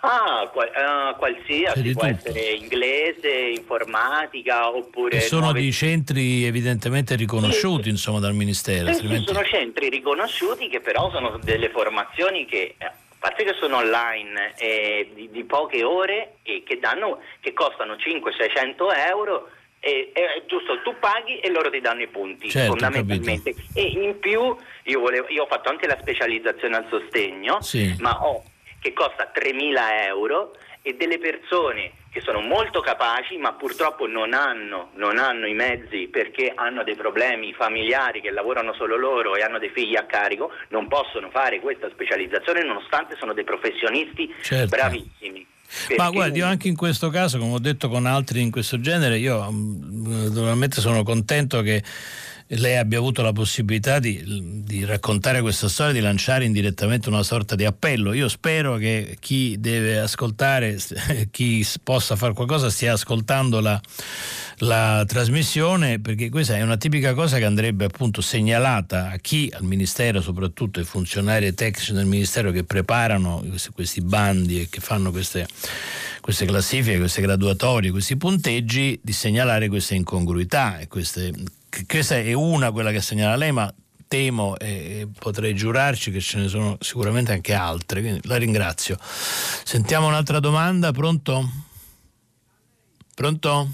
[0.00, 2.28] Ah, qual, uh, qualsiasi, può tutto.
[2.28, 5.16] essere inglese, informatica oppure...
[5.16, 5.60] E sono nuove...
[5.60, 8.86] dei centri evidentemente riconosciuti sì, insomma dal Ministero.
[8.86, 9.26] Sì, altrimenti...
[9.26, 14.54] sono centri riconosciuti che però sono delle formazioni che eh, a parte che sono online
[14.56, 19.48] eh, di, di, poche ore e che, danno, che costano 500-600 euro
[19.80, 23.78] e, è giusto tu paghi e loro ti danno i punti certo, fondamentalmente capito.
[23.78, 27.94] e in più io, volevo, io, ho fatto anche la specializzazione al sostegno sì.
[27.98, 28.42] ma ho
[28.80, 30.52] che costa 3.000 euro
[30.82, 36.08] e delle persone che sono molto capaci ma purtroppo non hanno, non hanno, i mezzi
[36.08, 40.50] perché hanno dei problemi familiari che lavorano solo loro e hanno dei figli a carico,
[40.68, 44.68] non possono fare questa specializzazione nonostante sono dei professionisti certo.
[44.68, 45.46] bravissimi.
[45.66, 45.96] Perché...
[46.00, 49.18] Ma guardi, io anche in questo caso, come ho detto con altri in questo genere,
[49.18, 51.82] io mm, naturalmente sono contento che
[52.48, 57.56] lei abbia avuto la possibilità di, di, raccontare questa storia, di lanciare indirettamente una sorta
[57.56, 58.12] di appello.
[58.12, 60.78] Io spero che chi deve ascoltare,
[61.32, 63.80] chi possa fare qualcosa, stia ascoltando la,
[64.58, 69.64] la trasmissione, perché questa è una tipica cosa che andrebbe appunto segnalata a chi al
[69.64, 75.10] Ministero, soprattutto ai funzionari tecnici del Ministero che preparano questi, questi bandi e che fanno
[75.10, 75.48] queste,
[76.20, 81.32] queste classifiche, queste graduatorie, questi punteggi, di segnalare queste incongruità e queste
[81.86, 83.72] questa è una, quella che segnala lei, ma
[84.08, 88.96] temo e potrei giurarci che ce ne sono sicuramente anche altre, quindi la ringrazio.
[89.00, 91.50] Sentiamo un'altra domanda, pronto?
[93.14, 93.68] Pronto?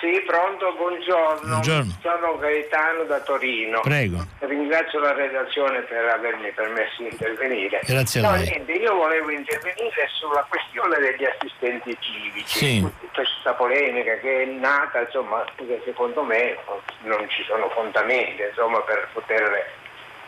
[0.00, 0.71] Sì, pronto,
[1.12, 1.48] buongiorno.
[1.48, 1.98] buongiorno.
[2.00, 3.80] Sono Gaetano da Torino.
[3.80, 4.26] Prego.
[4.40, 7.80] Ringrazio la redazione per avermi permesso di intervenire.
[7.84, 8.44] Grazie a lei.
[8.44, 12.58] No, niente, io volevo intervenire sulla questione degli assistenti civici.
[12.58, 15.44] Sì tutta questa polemica che è nata, insomma,
[15.84, 16.56] secondo me
[17.02, 19.70] non ci sono fondamenti insomma, per poter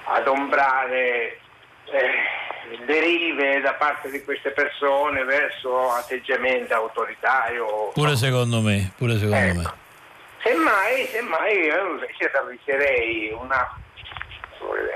[0.05, 1.39] adombrare
[1.87, 7.57] eh, derive da parte di queste persone verso atteggiamenti autoritari.
[7.93, 9.59] Pure secondo me, pure secondo ecco.
[9.59, 9.82] me.
[10.45, 11.99] Semmai, semmai io
[12.30, 13.82] ravviserei una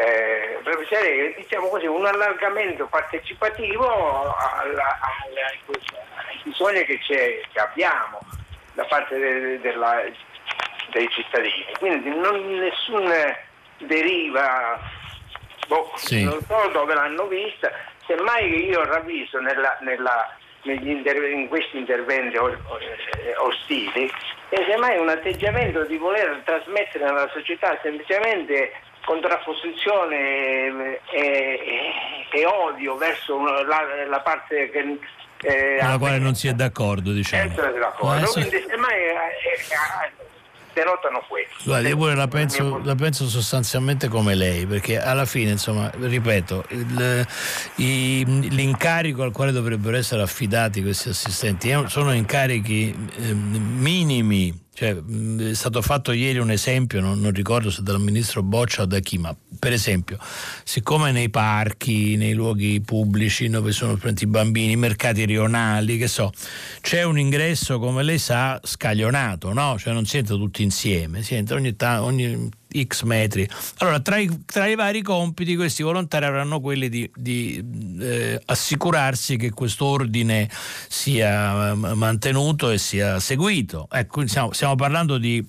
[0.00, 5.58] eh, ravviserei diciamo così, un allargamento partecipativo alla, ai
[6.42, 8.20] bisogni che, che, abbiamo
[8.74, 10.02] da parte de, de la,
[10.92, 11.66] dei cittadini.
[11.78, 13.10] Quindi non nessun
[13.78, 14.78] deriva
[15.66, 16.24] boh, sì.
[16.24, 17.70] non so dove l'hanno vista,
[18.06, 24.10] semmai io ravviso nella, nella, in questi interventi eh, ostili,
[24.50, 28.72] e semmai un atteggiamento di voler trasmettere alla società semplicemente
[29.04, 31.70] contrapposizione e, e,
[32.30, 34.98] e odio verso la, la parte che
[35.40, 37.54] eh, con la quale non si è d'accordo, diciamo.
[37.54, 38.32] D'accordo.
[38.32, 40.12] Quindi, semmai eh, eh,
[40.78, 41.64] denotano questo.
[41.64, 46.64] Guarda, io pure la penso, la penso, sostanzialmente come lei, perché alla fine, insomma, ripeto,
[46.68, 47.26] il,
[47.76, 55.54] i, l'incarico al quale dovrebbero essere affidati questi assistenti sono incarichi eh, minimi cioè, è
[55.54, 59.18] stato fatto ieri un esempio, non, non, ricordo se dal ministro Boccia o da chi,
[59.18, 60.18] ma per esempio,
[60.62, 66.06] siccome nei parchi, nei luoghi pubblici dove sono presenti i bambini, i mercati rionali, che
[66.06, 66.32] so,
[66.80, 69.76] c'è un ingresso, come lei sa, scaglionato, no?
[69.76, 73.48] Cioè non si entra tutti insieme, si entra ogni, ta- ogni x metri.
[73.78, 77.64] Allora, tra i, tra i, vari compiti, questi volontari avranno quelli di, di
[78.00, 80.48] eh, assicurarsi che questo ordine
[80.88, 83.88] sia eh, mantenuto e sia seguito.
[83.90, 85.44] Ecco, stiamo, stiamo parlando di,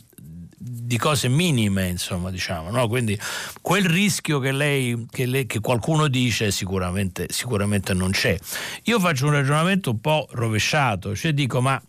[0.58, 2.88] di cose minime, insomma, diciamo, no?
[2.88, 3.20] Quindi
[3.62, 8.38] quel rischio che lei, che, lei, che qualcuno dice sicuramente, sicuramente non c'è.
[8.84, 11.82] Io faccio un ragionamento un po' rovesciato, cioè dico, ma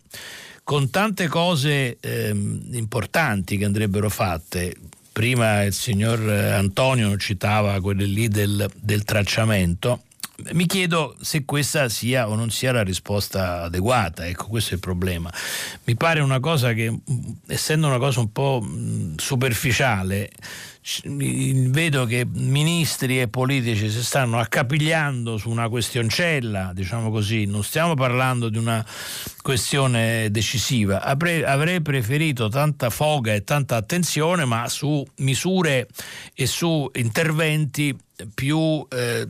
[0.63, 4.75] con tante cose ehm, importanti che andrebbero fatte,
[5.11, 10.03] prima il signor eh, Antonio citava quelle lì del, del tracciamento,
[10.53, 14.79] mi chiedo se questa sia o non sia la risposta adeguata, ecco questo è il
[14.79, 15.31] problema.
[15.85, 16.99] Mi pare una cosa che,
[17.47, 18.65] essendo una cosa un po'
[19.17, 20.31] superficiale,
[21.03, 27.93] vedo che ministri e politici si stanno accapigliando su una questioncella, diciamo così, non stiamo
[27.93, 28.83] parlando di una
[29.41, 31.03] questione decisiva.
[31.03, 35.87] Avrei preferito tanta foga e tanta attenzione, ma su misure
[36.33, 37.95] e su interventi
[38.33, 39.27] più eh,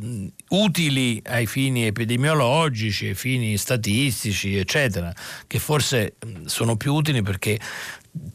[0.51, 5.13] utili ai fini epidemiologici, ai fini statistici, eccetera,
[5.47, 7.59] che forse sono più utili perché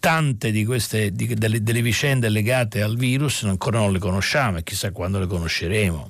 [0.01, 4.63] tante di queste di, delle, delle, vicende legate al virus ancora non le conosciamo e
[4.63, 6.07] chissà quando le conosceremo.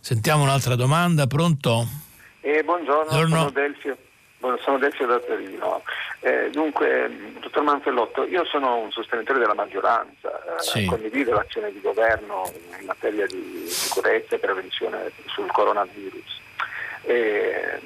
[0.00, 1.86] Sentiamo un'altra domanda, pronto?
[2.40, 3.96] Eh, buongiorno, buongiorno, sono Delfio.
[4.60, 5.82] Sono Delfio da Torino.
[6.20, 10.84] Eh, dunque, dottor Manfellotto, io sono un sostenitore della maggioranza, eh, sì.
[10.86, 16.42] condivido l'azione di governo in materia di sicurezza e prevenzione sul coronavirus.
[17.02, 17.80] Eh,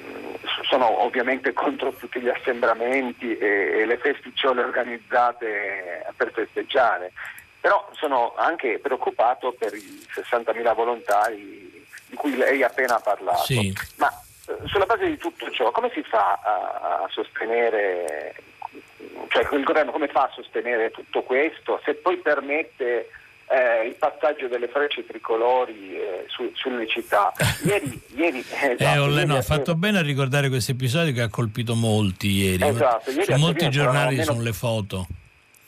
[0.69, 7.11] sono ovviamente contro tutti gli assembramenti e, e le festicciole organizzate per festeggiare,
[7.59, 13.43] però sono anche preoccupato per i 60.000 volontari di cui lei ha appena parlato.
[13.43, 13.73] Sì.
[13.95, 14.09] Ma
[14.65, 18.35] sulla base di tutto ciò, come si fa a, a sostenere,
[19.27, 23.09] cioè il governo come fa a sostenere tutto questo se poi permette
[23.49, 27.33] eh, il passaggio delle frecce tricolori eh, su, sulle città.
[27.63, 31.21] Ieri, ieri, eh, esatto, eh, Olle, no, ha fatto bene a ricordare questo episodio che
[31.21, 32.67] ha colpito molti ieri.
[32.67, 34.23] Esatto, ieri Su molti giornali almeno...
[34.23, 35.07] sono le foto.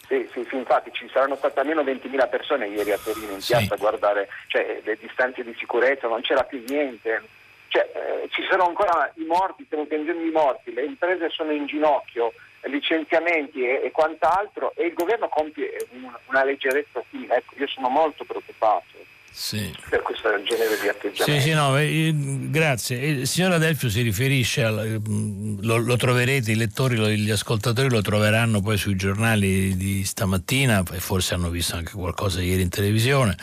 [0.08, 3.66] Sì, sì, sì, infatti ci saranno state almeno 20.000 persone ieri a Torino in piazza
[3.66, 3.74] sì.
[3.74, 7.24] a guardare cioè, le distanze di sicurezza, non c'era più niente.
[7.72, 11.68] Cioè, eh, ci sono ancora i morti, stiamo piangendo i morti, le imprese sono in
[11.68, 17.68] ginocchio, licenziamenti e, e quant'altro e il governo compie un, una leggerezza sì, ecco, io
[17.68, 19.00] sono molto preoccupato.
[19.34, 19.74] Sì.
[19.90, 21.24] per questo genere di atteggiamento.
[21.24, 22.98] Sì, sì, no, eh, grazie.
[22.98, 27.90] Il signor Adelfio si riferisce, al, mm, lo, lo, troverete, i lettori, lo, gli ascoltatori
[27.90, 32.70] lo troveranno poi sui giornali di stamattina e forse hanno visto anche qualcosa ieri in
[32.70, 33.38] televisione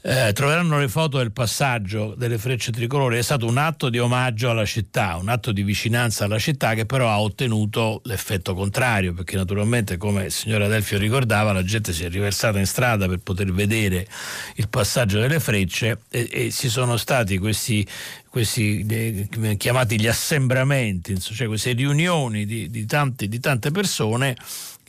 [0.00, 4.50] eh, troveranno le foto del passaggio delle frecce tricolori, è stato un atto di omaggio
[4.50, 9.36] alla città, un atto di vicinanza alla città che però ha ottenuto l'effetto contrario, perché
[9.36, 13.52] naturalmente come il signor Adelfio ricordava la gente si è riversata in strada per poter
[13.52, 14.06] vedere
[14.54, 17.86] il passaggio delle frecce e, e ci sono stati questi
[18.28, 24.36] questi eh, chiamati gli assembramenti, cioè queste riunioni di, di, tanti, di tante persone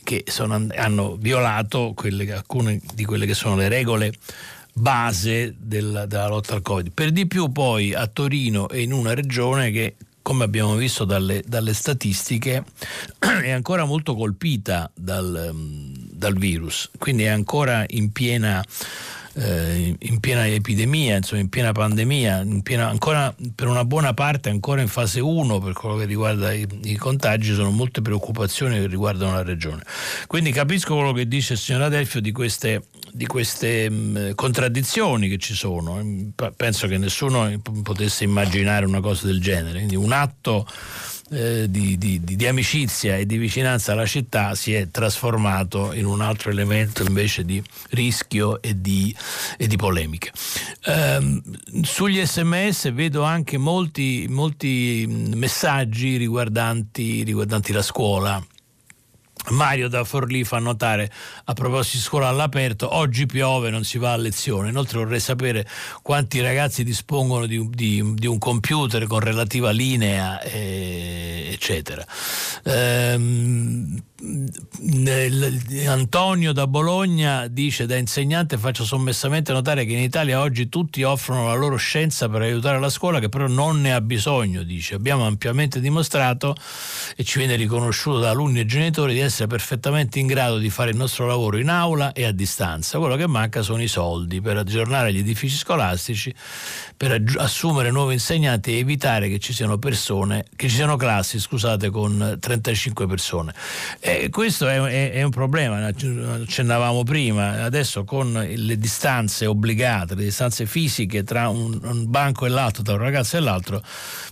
[0.04, 4.12] che sono, hanno violato quelle, alcune di quelle che sono le regole
[4.80, 6.90] base della, della lotta al Covid.
[6.92, 11.42] Per di più poi a Torino e in una regione che come abbiamo visto dalle,
[11.46, 12.64] dalle statistiche,
[13.18, 18.64] è ancora molto colpita dal, dal virus, quindi è ancora in piena
[19.34, 24.48] eh, in piena epidemia, insomma, in piena pandemia, in piena, ancora per una buona parte
[24.50, 28.86] ancora in fase 1 per quello che riguarda i, i, contagi, sono molte preoccupazioni che
[28.86, 29.82] riguardano la regione.
[30.26, 35.38] Quindi capisco quello che dice il signor Adelfio di queste, di queste mh, contraddizioni che
[35.38, 36.02] ci sono.
[36.56, 37.50] Penso che nessuno
[37.82, 39.78] potesse immaginare una cosa del genere.
[39.78, 40.66] Quindi un atto
[41.30, 46.20] eh, di, di, di, amicizia e di vicinanza alla città si è trasformato in un
[46.20, 49.14] altro elemento invece di rischio e di,
[49.56, 50.30] e di polemica.
[50.84, 51.42] Eh,
[51.82, 58.44] sugli sms vedo anche molti, molti messaggi riguardanti, riguardanti la scuola
[59.48, 61.10] Mario da Forlì fa notare
[61.44, 64.68] a proposito di scuola all'aperto, oggi piove, non si va a lezione.
[64.68, 65.66] Inoltre vorrei sapere
[66.02, 72.04] quanti ragazzi dispongono di, di, di un computer con relativa linea, eh, eccetera.
[72.64, 74.02] Ehm,
[75.86, 81.46] Antonio da Bologna dice da insegnante faccio sommessamente notare che in Italia oggi tutti offrono
[81.46, 84.94] la loro scienza per aiutare la scuola che però non ne ha bisogno, dice.
[84.94, 86.54] Abbiamo ampiamente dimostrato
[87.16, 90.90] e ci viene riconosciuto da alunni e genitori di essere perfettamente in grado di fare
[90.90, 92.98] il nostro lavoro in aula e a distanza.
[92.98, 96.34] Quello che manca sono i soldi per aggiornare gli edifici scolastici,
[96.94, 101.88] per assumere nuovi insegnanti e evitare che ci siano persone, che ci siano classi, scusate,
[101.88, 103.54] con 35 persone.
[104.10, 110.24] Eh, questo è, è, è, un problema, accennavamo prima, adesso con le distanze obbligate, le
[110.24, 113.80] distanze fisiche tra un, un banco e l'altro, tra un ragazzo e l'altro,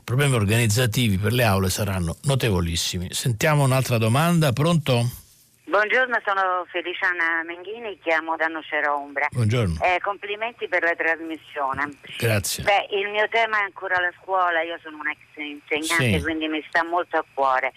[0.02, 3.12] problemi organizzativi per le aule saranno notevolissimi.
[3.12, 5.26] Sentiamo un'altra domanda, pronto?
[5.68, 9.28] Buongiorno, sono Feliciana Menghini, chiamo da Nocera Ombra.
[9.30, 9.78] Buongiorno.
[9.80, 11.98] Eh, complimenti per la trasmissione.
[12.18, 12.64] Grazie.
[12.64, 16.22] Beh, il mio tema è ancora la scuola, io sono un ex insegnante, sì.
[16.22, 17.72] quindi mi sta molto a cuore.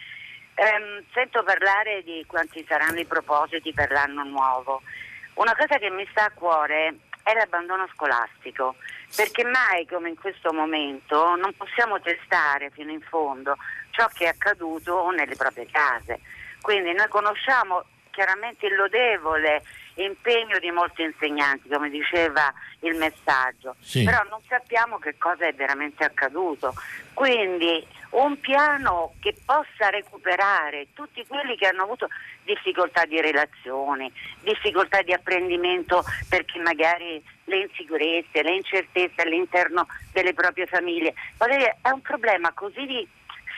[0.62, 4.84] Ehm, sento parlare di quanti saranno i propositi per l'anno nuovo.
[5.34, 8.76] Una cosa che mi sta a cuore è l'abbandono scolastico,
[9.16, 13.58] perché mai come in questo momento non possiamo testare fino in fondo
[13.90, 16.20] ciò che è accaduto nelle proprie case.
[16.62, 19.64] Quindi noi conosciamo chiaramente il lodevole
[19.96, 24.04] impegno di molti insegnanti, come diceva il messaggio, sì.
[24.04, 26.76] però non sappiamo che cosa è veramente accaduto.
[27.16, 32.08] Quindi un piano che possa recuperare tutti quelli che hanno avuto
[32.44, 40.66] difficoltà di relazioni, difficoltà di apprendimento perché magari le insicurezze, le incertezze all'interno delle proprie
[40.66, 41.14] famiglie.
[41.38, 43.08] È un problema così di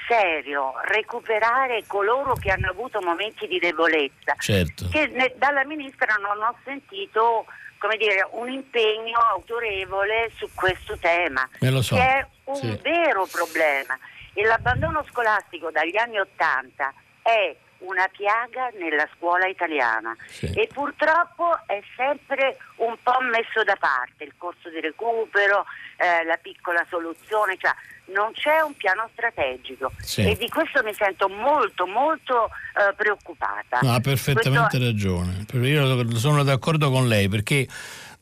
[0.07, 4.35] serio recuperare coloro che hanno avuto momenti di debolezza.
[4.37, 4.87] Certo.
[4.89, 7.45] Che ne, dalla ministra non ho sentito
[7.83, 11.45] come dire, un impegno autorevole su questo tema,
[11.81, 11.95] so.
[11.95, 12.79] che è un sì.
[12.81, 13.99] vero problema.
[14.33, 20.45] E l'abbandono scolastico dagli anni Ottanta è una piaga nella scuola italiana sì.
[20.53, 25.65] e purtroppo è sempre un po' messo da parte il corso di recupero,
[25.97, 27.73] eh, la piccola soluzione, cioè
[28.05, 30.27] non c'è un piano strategico sì.
[30.27, 33.79] e di questo mi sento molto molto eh, preoccupata.
[33.79, 34.85] ha perfettamente questo...
[34.85, 37.67] ragione, io sono d'accordo con lei perché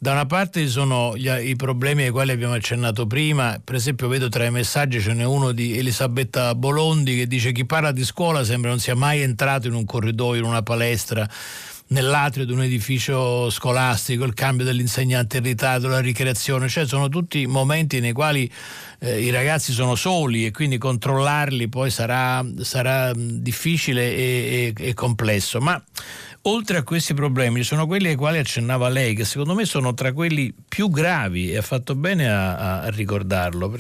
[0.04, 4.08] da una parte ci sono gli, i problemi ai quali abbiamo accennato prima, per esempio
[4.08, 8.04] vedo tra i messaggi ce n'è uno di Elisabetta Bolondi che dice chi parla di
[8.04, 11.30] scuola sembra non sia mai entrato in un corridoio, in una palestra
[11.90, 17.46] nell'atrio di un edificio scolastico, il cambio dell'insegnante in ritardo, la ricreazione, cioè sono tutti
[17.46, 18.52] momenti nei quali
[19.00, 24.94] eh, i ragazzi sono soli e quindi controllarli poi sarà, sarà difficile e, e, e
[24.96, 25.60] complesso.
[25.60, 25.80] Ma
[26.46, 29.94] Oltre a questi problemi ci sono quelli ai quali accennava lei, che secondo me sono
[29.94, 33.76] tra quelli più gravi e ha fatto bene a, a ricordarlo.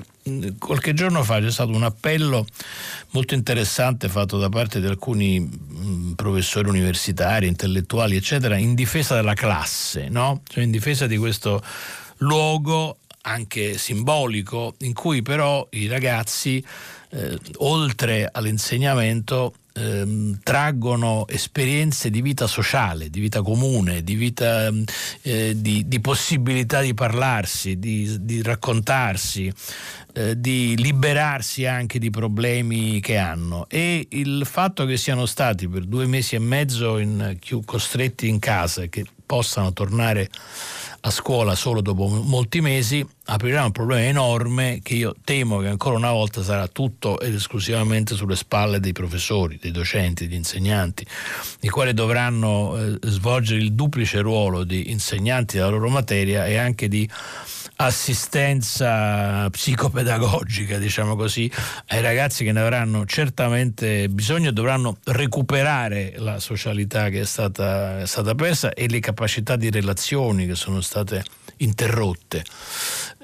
[0.59, 2.45] Qualche giorno fa c'è stato un appello
[3.12, 10.09] molto interessante fatto da parte di alcuni professori universitari, intellettuali, eccetera, in difesa della classe,
[10.09, 10.43] no?
[10.47, 11.64] cioè in difesa di questo
[12.18, 16.64] luogo anche simbolico in cui però i ragazzi
[17.09, 24.84] eh, oltre all'insegnamento ehm, traggono esperienze di vita sociale, di vita comune, di, vita, ehm,
[25.22, 29.51] eh, di, di possibilità di parlarsi, di, di raccontarsi,
[30.13, 33.65] eh, di liberarsi anche di problemi che hanno.
[33.69, 38.86] E il fatto che siano stati per due mesi e mezzo in, costretti in casa,
[38.88, 40.30] che possano tornare
[41.04, 45.96] a scuola solo dopo molti mesi, aprirà un problema enorme che io temo che ancora
[45.96, 51.06] una volta sarà tutto ed esclusivamente sulle spalle dei professori, dei docenti, degli insegnanti,
[51.62, 56.90] i quali dovranno eh, svolgere il duplice ruolo di insegnanti della loro materia e anche
[56.90, 57.10] di
[57.78, 61.52] assistenza psicopedagogica, diciamo così,
[61.88, 68.02] ai ragazzi che ne avranno certamente bisogno e dovranno recuperare la socialità che è stata,
[68.02, 69.20] è stata persa e le capacità
[69.55, 71.24] di relazioni che sono state
[71.57, 72.43] interrotte.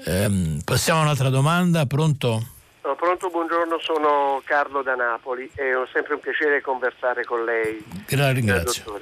[0.04, 2.42] Ehm, passiamo a un'altra domanda, pronto?
[2.82, 7.84] No, pronto, buongiorno, sono Carlo da Napoli e è sempre un piacere conversare con lei.
[8.10, 9.00] La ringrazio.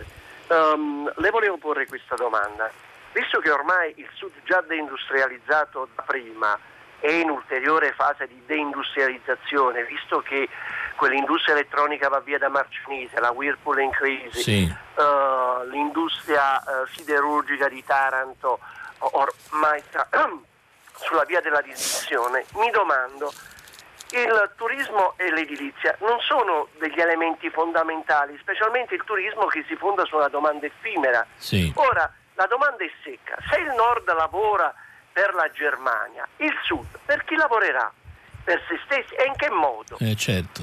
[0.49, 2.71] Um, le volevo porre questa domanda.
[3.13, 6.59] Visto che ormai il Sud già deindustrializzato da prima
[6.99, 10.49] è in ulteriore fase di deindustrializzazione, visto che
[10.97, 14.63] quell'industria elettronica va via da Marcinise, la Whirlpool è in crisi, sì.
[14.97, 18.59] uh, l'industria uh, siderurgica di Taranto
[18.99, 20.09] ormai sta
[20.97, 23.33] sulla via della distruzione, mi domando
[24.11, 30.05] il turismo e l'edilizia non sono degli elementi fondamentali, specialmente il turismo che si fonda
[30.05, 31.27] su una domanda effimera.
[31.37, 31.73] Sì.
[31.75, 33.37] Ora, la domanda è secca.
[33.51, 34.73] Se il nord lavora
[35.13, 37.93] per la Germania, il sud per chi lavorerà?
[38.47, 39.99] Per se stessi e in che modo?
[39.99, 40.63] Eh, certo.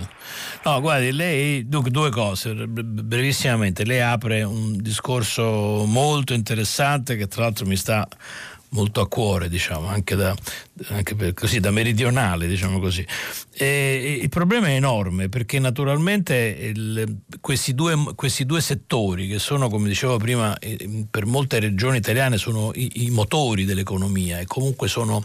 [0.64, 3.84] No, guardi, lei, dunque, due cose, brevissimamente.
[3.84, 8.08] Lei apre un discorso molto interessante che tra l'altro mi sta
[8.70, 10.34] molto a cuore, diciamo, anche da,
[10.90, 13.06] anche per, così, da meridionale, diciamo così.
[13.52, 19.70] E, il problema è enorme perché naturalmente il, questi, due, questi, due, settori che sono,
[19.70, 20.58] come dicevo prima,
[21.10, 25.24] per molte regioni italiane sono i, i motori dell'economia e comunque sono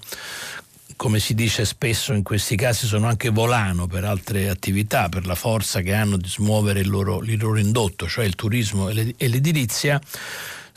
[0.98, 5.36] come si dice spesso in questi casi, sono anche volano per altre attività, per la
[5.36, 10.00] forza che hanno di smuovere il loro, il loro indotto, cioè il turismo e l'edilizia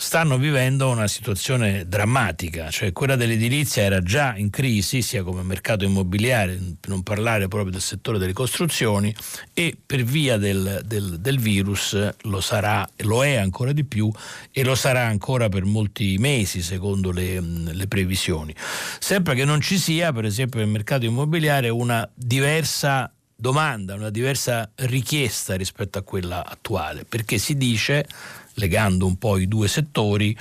[0.02, 5.86] stanno vivendo una situazione drammatica, cioè quella dell'edilizia era già in crisi, sia come mercato
[5.86, 9.14] immobiliare, per non parlare proprio del settore delle costruzioni,
[9.54, 14.12] e per via del, del, del virus lo sarà, lo è ancora di più
[14.52, 18.56] e lo sarà ancora per molti mesi secondo le, le previsioni.
[19.00, 24.70] Sempre che non ci sia, per esempio nel mercato immobiliare, una diversa domanda, una diversa
[24.76, 28.08] richiesta rispetto a quella attuale, perché si dice
[28.56, 30.38] legando un po' i due settori,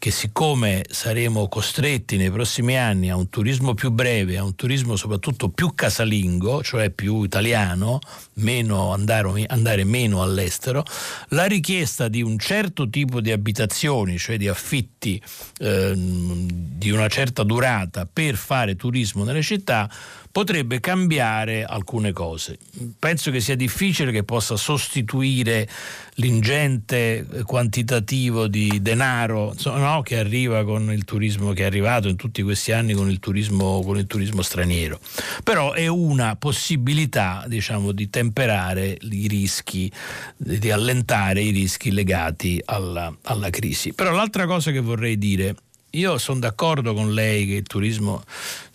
[0.00, 4.96] che siccome saremo costretti nei prossimi anni a un turismo più breve, a un turismo
[4.96, 7.98] soprattutto più casalingo, cioè più italiano,
[8.36, 10.84] meno andare, andare, meno all'estero,
[11.28, 15.20] la richiesta di un certo tipo di abitazioni, cioè di affitti
[15.58, 19.86] eh, di una certa durata per fare turismo nelle città,
[20.32, 22.58] potrebbe cambiare alcune cose.
[22.98, 25.68] Penso che sia difficile che possa sostituire
[26.14, 32.42] l'ingente quantitativo di denaro no, che arriva con il turismo che è arrivato in tutti
[32.42, 35.00] questi anni con il turismo, con il turismo straniero.
[35.42, 39.90] Però è una possibilità diciamo, di temperare i rischi,
[40.36, 43.92] di allentare i rischi legati alla, alla crisi.
[43.92, 45.54] Però l'altra cosa che vorrei dire
[45.94, 48.22] io sono d'accordo con lei che il turismo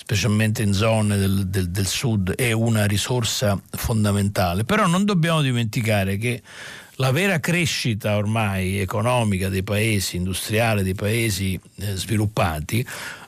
[0.06, 4.64] specialmente in zone del, del, del, sud, è una risorsa fondamentale.
[4.64, 6.44] Però non dobbiamo dimenticare che
[6.98, 12.86] la vera crescita ormai economica dei paesi, industriale dei paesi eh, sviluppati,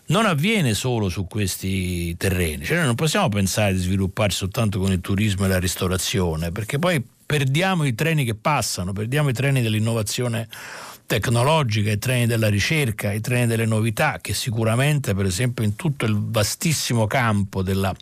[0.10, 2.64] non avviene solo su questi terreni.
[2.64, 6.78] Cioè noi non possiamo pensare di svilupparsi soltanto con il turismo e la ristorazione, perché
[6.78, 10.48] poi perdiamo i treni che passano, perdiamo i treni dell'innovazione
[11.08, 16.06] tecnologica, i treni della ricerca, i treni delle novità che sicuramente per esempio in tutto
[16.06, 17.96] il vastissimo campo della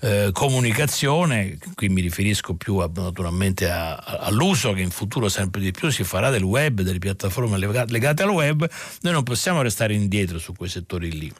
[0.00, 5.60] eh, comunicazione, qui mi riferisco più a, naturalmente a, a, all'uso che in futuro sempre
[5.60, 8.66] di più si farà del web, delle piattaforme legate al web,
[9.02, 11.30] noi non possiamo restare indietro su quei settori lì.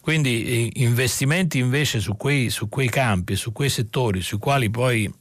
[0.00, 5.12] Quindi investimenti invece su quei, su quei campi, su quei settori sui quali poi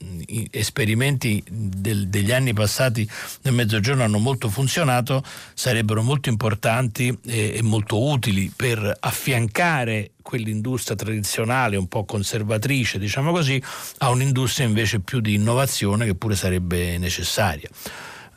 [0.51, 3.09] esperimenti del, degli anni passati
[3.41, 5.23] nel mezzogiorno hanno molto funzionato,
[5.53, 13.31] sarebbero molto importanti e, e molto utili per affiancare quell'industria tradizionale un po' conservatrice, diciamo
[13.31, 13.61] così,
[13.99, 17.69] a un'industria invece più di innovazione che pure sarebbe necessaria.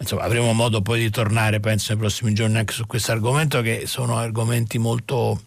[0.02, 3.84] Insomma, avremo modo poi di tornare, penso, nei prossimi giorni anche su questo argomento, che
[3.86, 5.42] sono argomenti molto,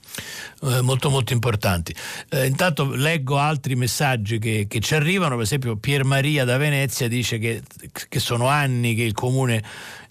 [0.63, 1.93] eh, molto, molto importanti.
[2.29, 7.09] Eh, intanto leggo altri messaggi che, che, ci arrivano, per esempio Pier Maria da Venezia
[7.09, 7.63] dice che,
[8.07, 9.61] che sono anni che il comune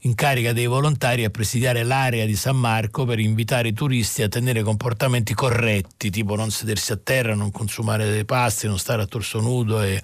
[0.05, 4.62] incarica dei volontari a presidiare l'area di San Marco per invitare i turisti a tenere
[4.62, 9.41] comportamenti corretti, tipo non sedersi a terra, non consumare dei pasti, non stare a torso
[9.41, 10.03] nudo, e,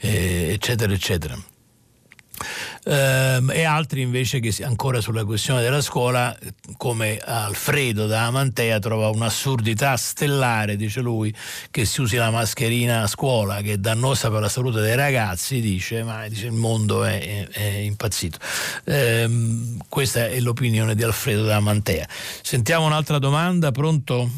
[0.00, 1.38] e, eccetera, eccetera.
[2.84, 6.36] Ehm, e altri invece che ancora sulla questione della scuola,
[6.76, 11.34] come Alfredo da Amantea trova un'assurdità stellare, dice lui,
[11.70, 15.60] che si usi la mascherina a scuola, che è dannosa per la salute dei ragazzi,
[15.60, 18.38] dice, ma dice, il mondo è, è, è impazzito.
[18.84, 22.06] Ehm, questa è l'opinione di Alfredo da Amantea.
[22.08, 24.28] Sentiamo un'altra domanda, pronto?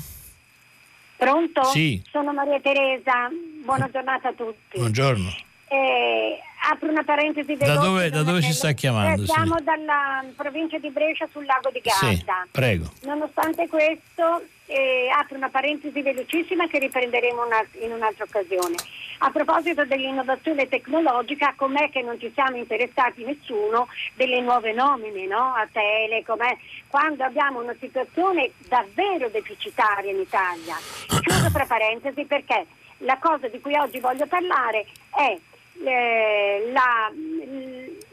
[1.17, 1.65] Pronto?
[1.65, 2.03] Sì.
[2.11, 3.29] Sono Maria Teresa,
[3.65, 4.77] buona giornata a tutti.
[4.77, 5.33] Buongiorno.
[5.69, 6.39] Eh,
[6.71, 9.23] apro una parentesi Da dove, da dove ci sta chiamando?
[9.23, 9.65] Eh, siamo sì.
[9.65, 12.43] dalla provincia di Brescia sul lago di Garda.
[12.45, 12.93] Sì, prego.
[13.03, 18.77] Nonostante questo, eh, apro una parentesi velocissima che riprenderemo una, in un'altra occasione.
[19.19, 25.55] A proposito dell'innovazione tecnologica, com'è che non ci siamo interessati nessuno delle nuove nomine no?
[25.55, 26.41] a Telecom?
[26.43, 26.59] Eh?
[26.89, 30.77] Quando abbiamo una situazione davvero deficitaria in Italia.
[31.07, 32.67] Chiuso tra parentesi perché
[32.99, 35.39] la cosa di cui oggi voglio parlare è
[35.85, 37.13] eh, la,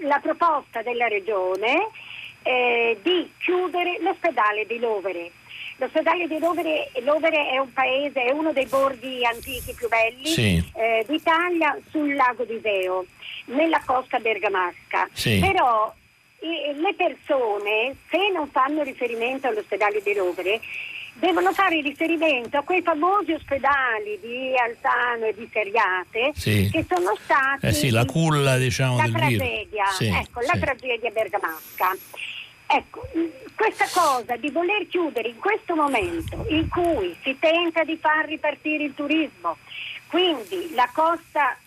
[0.08, 1.90] la, proposta della Regione
[2.44, 5.32] eh, di chiudere l'ospedale di Lovere.
[5.78, 10.62] L'ospedale di Lovere, Lovere, è un paese, è uno dei borghi antichi più belli sì.
[10.76, 13.06] eh, d'Italia sul lago di Veo,
[13.46, 15.08] nella costa bergamasca.
[15.14, 15.40] Sì.
[15.40, 15.94] Però
[16.41, 20.60] le persone, se non fanno riferimento all'ospedale di Lovere,
[21.20, 26.70] devono fare riferimento a quei famosi ospedali di Alzano e di Seriate sì.
[26.72, 31.10] che sono stati eh sì, la culla diciamo, la del tragedia, sì, ecco, la tragedia
[31.12, 31.96] bergamasca.
[32.72, 33.08] Ecco,
[33.56, 38.84] questa cosa di voler chiudere in questo momento in cui si tenta di far ripartire
[38.84, 39.58] il turismo,
[40.08, 41.58] quindi la costa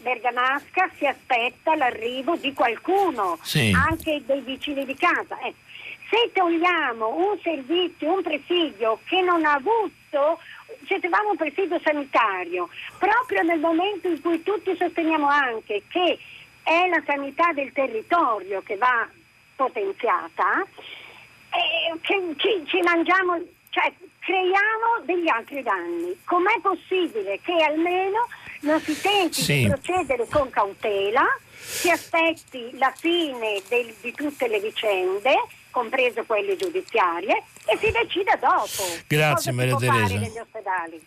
[0.00, 3.38] bergamasca si aspetta l'arrivo di qualcuno,
[3.72, 5.38] anche dei vicini di casa.
[5.40, 5.66] Ecco,
[6.08, 10.40] se togliamo un servizio, un presidio che non ha avuto
[10.86, 10.98] cioè
[11.28, 12.68] un presidio sanitario,
[12.98, 16.18] proprio nel momento in cui tutti sosteniamo anche che
[16.62, 19.08] è la sanità del territorio che va
[19.56, 20.62] potenziata,
[21.50, 23.40] eh, che ci, ci mangiamo,
[23.70, 26.16] cioè creiamo degli altri danni.
[26.24, 28.28] Com'è possibile che almeno
[28.60, 29.62] non si tenti sì.
[29.62, 31.24] di procedere con cautela,
[31.56, 35.34] si aspetti la fine del, di tutte le vicende,
[35.70, 38.82] compreso quelle giudiziarie, e si decida dopo.
[39.06, 40.20] Grazie Maria Teresa.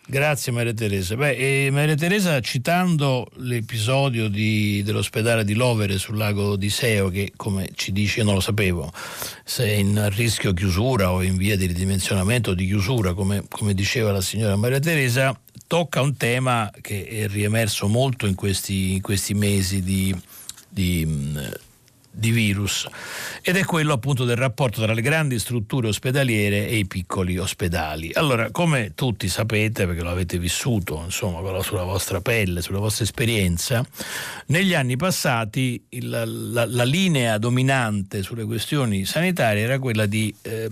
[0.06, 1.16] Grazie Maria Teresa.
[1.16, 7.32] Beh, eh, Maria Teresa citando l'episodio di, dell'ospedale di Lovere sul lago di Seo che
[7.36, 8.92] come ci dice, io non lo sapevo,
[9.44, 13.74] se è in rischio chiusura o in via di ridimensionamento o di chiusura come, come
[13.74, 19.00] diceva la signora Maria Teresa, tocca un tema che è riemerso molto in questi, in
[19.00, 20.14] questi mesi di,
[20.68, 21.06] di
[22.12, 22.86] di virus
[23.40, 28.10] ed è quello appunto del rapporto tra le grandi strutture ospedaliere e i piccoli ospedali.
[28.14, 33.84] Allora, come tutti sapete, perché lo avete vissuto insomma sulla vostra pelle, sulla vostra esperienza,
[34.46, 40.68] negli anni passati il, la, la, linea dominante sulle questioni sanitarie era quella di eh,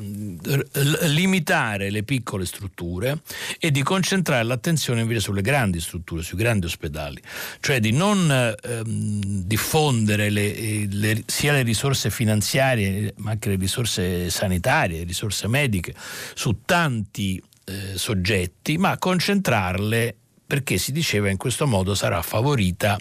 [1.06, 3.20] limitare le piccole strutture
[3.58, 7.20] e di concentrare l'attenzione invece sulle grandi strutture, sui grandi ospedali,
[7.60, 14.28] cioè di non eh, diffondere le, le sia le risorse finanziarie ma anche le risorse
[14.28, 15.94] sanitarie, le risorse mediche
[16.34, 20.16] su tanti eh, soggetti, ma concentrarle
[20.46, 22.98] perché si diceva in questo modo sarà favorita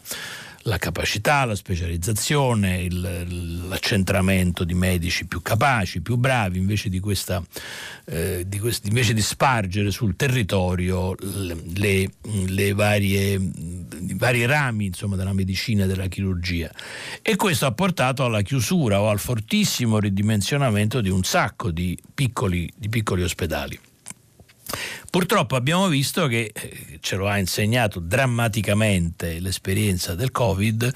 [0.64, 7.42] la capacità, la specializzazione, il, l'accentramento di medici più capaci, più bravi, invece di, questa,
[8.06, 11.16] eh, di, quest, invece di spargere sul territorio
[11.76, 12.10] le,
[12.48, 16.72] le varie, i vari rami insomma, della medicina e della chirurgia.
[17.22, 22.70] E questo ha portato alla chiusura o al fortissimo ridimensionamento di un sacco di piccoli,
[22.76, 23.80] di piccoli ospedali.
[25.10, 30.94] Purtroppo abbiamo visto che, eh, ce lo ha insegnato drammaticamente l'esperienza del Covid,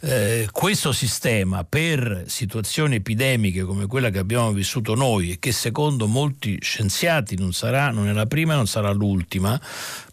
[0.00, 6.08] eh, questo sistema per situazioni epidemiche come quella che abbiamo vissuto noi e che secondo
[6.08, 9.60] molti scienziati non sarà, non è la prima e non sarà l'ultima,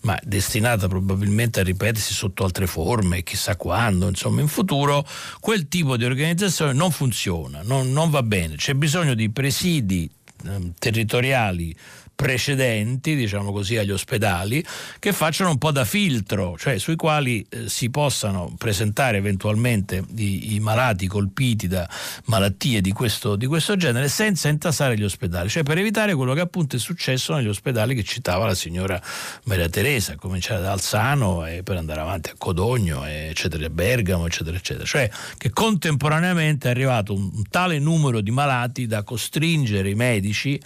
[0.01, 5.03] ma destinata probabilmente a ripetersi sotto altre forme, chissà quando, insomma in futuro,
[5.39, 10.07] quel tipo di organizzazione non funziona, non, non va bene, c'è bisogno di presidi
[10.45, 11.75] eh, territoriali
[12.19, 14.61] precedenti, diciamo così, agli ospedali,
[14.99, 20.55] che facciano un po' da filtro, cioè sui quali eh, si possano presentare eventualmente i,
[20.55, 21.87] i, malati colpiti da
[22.25, 26.41] malattie di questo, di questo genere senza intasare gli ospedali, cioè per evitare quello che
[26.41, 29.01] appunto è successo negli ospedali che citava la signora
[29.45, 34.85] Maria Teresa, cominciare da Alzano e per andare avanti a Codogno, eccetera, Bergamo, eccetera, eccetera.
[34.85, 40.59] Cioè che contemporaneamente è arrivato un tale numero di malati da costringere i medici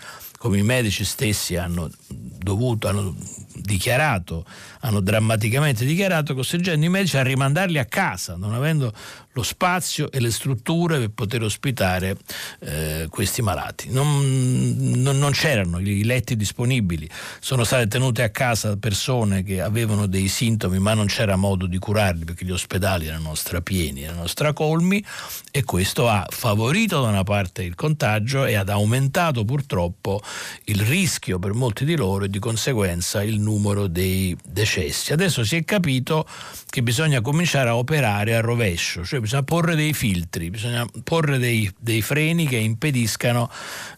[0.43, 3.15] come i medici stessi hanno dovuto, hanno
[3.55, 4.45] dichiarato,
[4.81, 8.93] hanno drammaticamente dichiarato, costringendo i medici a rimandarli a casa, non avendo
[9.33, 12.17] lo spazio e le strutture per poter ospitare
[12.59, 13.89] eh, questi malati.
[13.89, 17.09] Non, non, non, c'erano i letti disponibili,
[17.39, 21.77] sono state tenute a casa persone che avevano dei sintomi ma non c'era modo di
[21.79, 25.03] curarli perché gli ospedali erano strapieni, erano stracolmi
[25.51, 30.21] e questo ha favorito da una parte il contagio e ha aumentato purtroppo
[30.65, 35.13] il rischio per molti di loro e di conseguenza il numero dei decessi.
[35.13, 36.25] Adesso si è capito
[36.69, 41.71] che bisogna cominciare a operare a rovescio, cioè bisogna porre dei filtri, bisogna porre dei,
[41.79, 43.49] dei freni che impediscano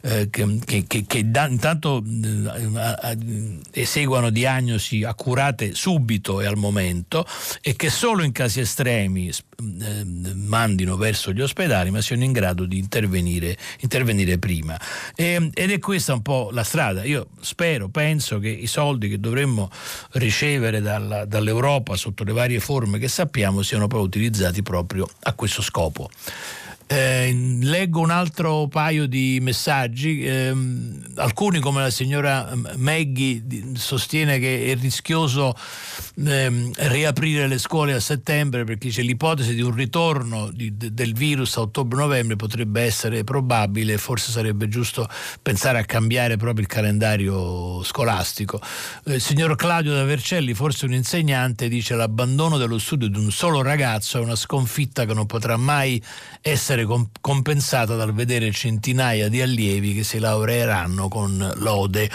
[0.01, 7.25] eh, che, che, che da, intanto eh, eseguano diagnosi accurate subito e al momento
[7.61, 12.65] e che solo in casi estremi eh, mandino verso gli ospedali ma siano in grado
[12.65, 14.79] di intervenire, intervenire prima.
[15.15, 17.03] E, ed è questa un po' la strada.
[17.03, 19.69] Io spero, penso che i soldi che dovremmo
[20.13, 25.61] ricevere dalla, dall'Europa sotto le varie forme che sappiamo siano poi utilizzati proprio a questo
[25.61, 26.09] scopo.
[26.87, 30.53] Eh, leggo un altro paio di messaggi, eh,
[31.15, 33.43] alcuni come la signora Maggie
[33.73, 35.55] sostiene che è rischioso
[36.23, 41.13] eh, riaprire le scuole a settembre perché c'è l'ipotesi di un ritorno di, de, del
[41.13, 45.09] virus a ottobre-novembre potrebbe essere probabile, forse sarebbe giusto
[45.41, 48.61] pensare a cambiare proprio il calendario scolastico.
[49.05, 53.31] Eh, il signor Claudio da Vercelli, forse un insegnante, dice l'abbandono dello studio di un
[53.31, 55.99] solo ragazzo è una sconfitta che non potrà mai
[56.41, 62.09] essere essere compensata dal vedere centinaia di allievi che si laureeranno con lode.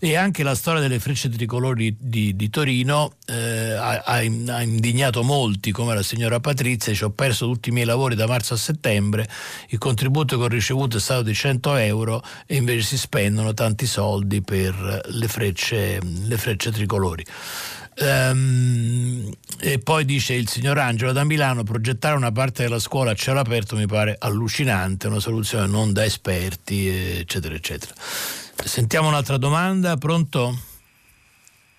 [0.00, 5.70] E anche la storia delle frecce tricolori di, di Torino eh, ha, ha, indignato molti,
[5.70, 9.28] come la signora Patrizia, ci ho perso tutti i miei lavori da marzo a settembre,
[9.68, 13.86] il contributo che ho ricevuto è stato di 100 euro e invece si spendono tanti
[13.86, 17.24] soldi per le frecce, le frecce tricolori.
[17.98, 23.14] Um, e poi dice il signor Angelo da Milano progettare una parte della scuola a
[23.14, 27.94] cielo aperto mi pare allucinante, una soluzione non da esperti, eccetera, eccetera.
[27.96, 30.52] Sentiamo un'altra domanda, pronto?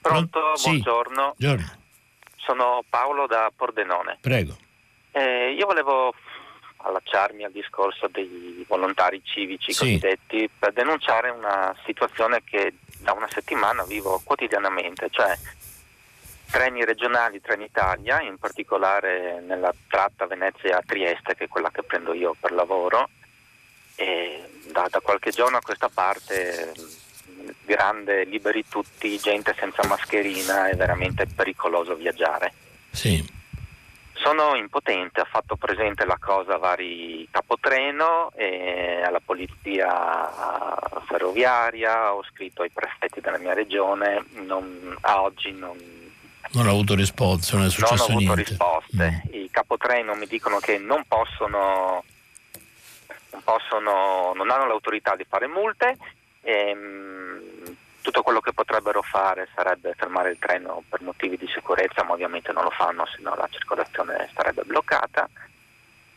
[0.02, 0.70] Pronto, sì.
[0.70, 1.36] buongiorno.
[1.38, 1.72] buongiorno.
[2.38, 4.18] Sono Paolo da Pordenone.
[4.22, 4.58] Prego.
[5.12, 6.14] Eh, io volevo
[6.78, 9.80] allacciarmi al discorso dei volontari civici sì.
[9.80, 15.38] cosiddetti per denunciare una situazione che da una settimana vivo quotidianamente, cioè
[16.50, 22.52] treni regionali Trenitalia, in particolare nella tratta Venezia-Trieste, che è quella che prendo io per
[22.52, 23.10] lavoro,
[23.96, 26.74] e da, da qualche giorno a questa parte
[27.64, 32.54] grande liberi tutti, gente senza mascherina, è veramente pericoloso viaggiare.
[32.92, 33.36] Sì.
[34.14, 40.30] Sono impotente, ho fatto presente la cosa a vari capotreno, e alla polizia
[41.06, 45.78] ferroviaria, ho scritto ai prefetti della mia regione, non, a oggi non,
[46.52, 49.24] non ho avuto risposte, non è successo non ho avuto risposte.
[49.28, 49.34] Mm.
[49.34, 52.04] I capotreno mi dicono che non possono,
[53.32, 55.98] non, possono, non hanno l'autorità di fare multe.
[56.42, 62.04] E, mh, tutto quello che potrebbero fare sarebbe fermare il treno per motivi di sicurezza,
[62.04, 65.28] ma ovviamente non lo fanno, se no la circolazione sarebbe bloccata.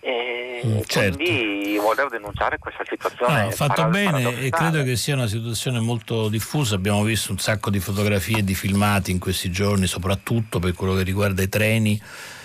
[0.02, 1.16] E mm, certo.
[1.16, 3.44] quindi volevo denunciare questa situazione.
[3.44, 6.74] No, fatto bene e credo che sia una situazione molto diffusa.
[6.74, 10.94] Abbiamo visto un sacco di fotografie e di filmati in questi giorni, soprattutto per quello
[10.94, 12.00] che riguarda i treni,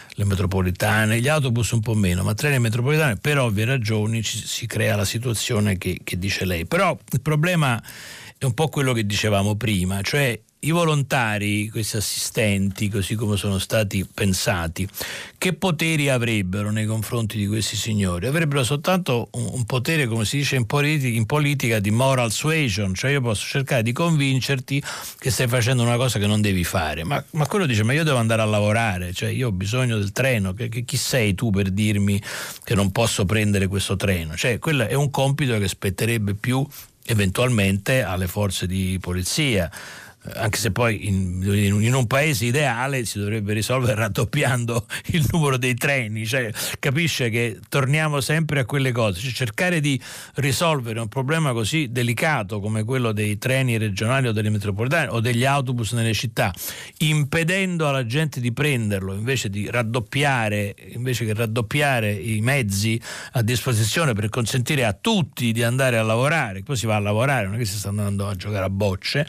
[0.09, 4.37] le metropolitane, gli autobus un po' meno, ma treni e metropolitane per ovvie ragioni ci,
[4.37, 6.65] si crea la situazione che, che dice lei.
[6.65, 7.81] Però il problema
[8.37, 13.59] è un po' quello che dicevamo prima, cioè i volontari, questi assistenti, così come sono
[13.59, 14.87] stati pensati,
[15.37, 18.25] che poteri avrebbero nei confronti di questi signori?
[18.25, 22.95] Avrebbero soltanto un, un potere, come si dice in politica, in politica, di moral suasion,
[22.95, 24.81] cioè io posso cercare di convincerti
[25.19, 28.03] che stai facendo una cosa che non devi fare, ma, ma quello dice ma io
[28.03, 31.51] devo andare a lavorare, cioè io ho bisogno del treno, che, che, chi sei tu
[31.51, 32.19] per dirmi
[32.63, 34.35] che non posso prendere questo treno?
[34.35, 36.65] Cioè quello è un compito che spetterebbe più
[37.05, 39.69] eventualmente alle forze di polizia
[40.33, 45.75] anche se poi in, in, un paese ideale si dovrebbe risolvere raddoppiando il numero dei
[45.75, 49.99] treni, cioè, capisce che torniamo sempre a quelle cose, cioè, cercare di
[50.35, 55.45] risolvere un problema così delicato come quello dei treni regionali o delle metropolitane o degli
[55.45, 56.53] autobus nelle città,
[56.99, 62.99] impedendo alla gente di prenderlo invece di raddoppiare, invece che raddoppiare i mezzi
[63.33, 67.45] a disposizione per consentire a tutti di andare a lavorare, poi si va a lavorare,
[67.45, 69.27] non è che si sta andando a giocare a bocce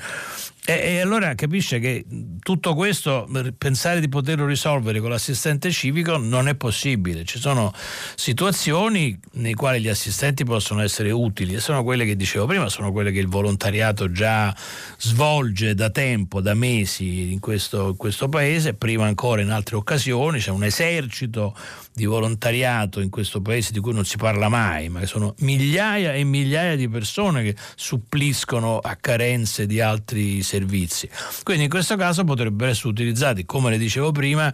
[0.69, 2.05] E, allora capisce che
[2.41, 7.25] tutto questo, pensare di poterlo risolvere con l'assistente civico non è possibile.
[7.25, 7.73] Ci sono
[8.17, 12.91] situazioni nei quali gli assistenti possono essere utili e sono quelle che dicevo prima, sono
[12.91, 14.53] quelle che il volontariato già
[14.99, 20.41] svolge da tempo, da mesi in questo, in questo paese, prima ancora in altre occasioni,
[20.41, 21.57] c'è un esercito
[21.97, 26.13] di volontariato in questo paese di cui non si parla mai, ma che sono migliaia
[26.13, 31.09] e migliaia di persone che suppliscono a carenze di altri servizi.
[31.43, 34.53] Quindi in questo caso potrebbero essere utilizzati, come le dicevo prima,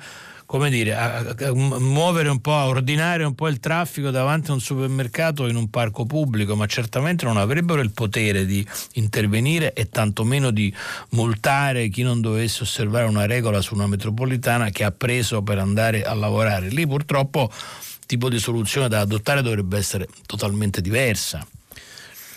[0.53, 4.53] come dire, a, a muovere un po', a ordinare un po' il traffico davanti a
[4.53, 8.63] un supermercato in un parco pubblico, ma certamente non avrebbero il potere di
[8.93, 10.71] intervenire e tantomeno di
[11.13, 16.05] multare chi non dovesse osservare una regola su una metropolitana che ha preso per andare
[16.05, 16.69] a lavorare.
[16.69, 21.47] Lì purtroppo il tipo di soluzione da adottare dovrebbe essere totalmente diversa.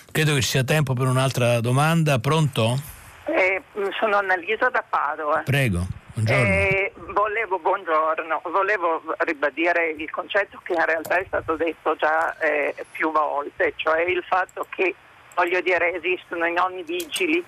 [0.09, 2.17] Credo che ci sia tempo per un'altra domanda.
[2.19, 2.81] Pronto?
[3.25, 3.61] Eh,
[3.99, 5.41] sono Annalisa da Padova.
[5.45, 5.85] Prego.
[6.27, 12.73] Eh, volevo, buongiorno, volevo ribadire il concetto che in realtà è stato detto già eh,
[12.91, 14.95] più volte, cioè il fatto che,
[15.35, 17.43] voglio dire, esistono i nonni vigili,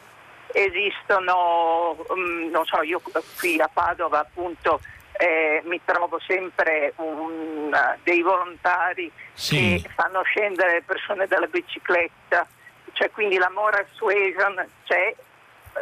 [0.51, 3.01] esistono, um, non so, io
[3.37, 4.81] qui a Padova appunto
[5.13, 7.73] eh, mi trovo sempre un,
[8.03, 9.81] dei volontari sì.
[9.81, 12.45] che fanno scendere le persone dalla bicicletta,
[12.91, 15.15] cioè quindi la moral suasion c'è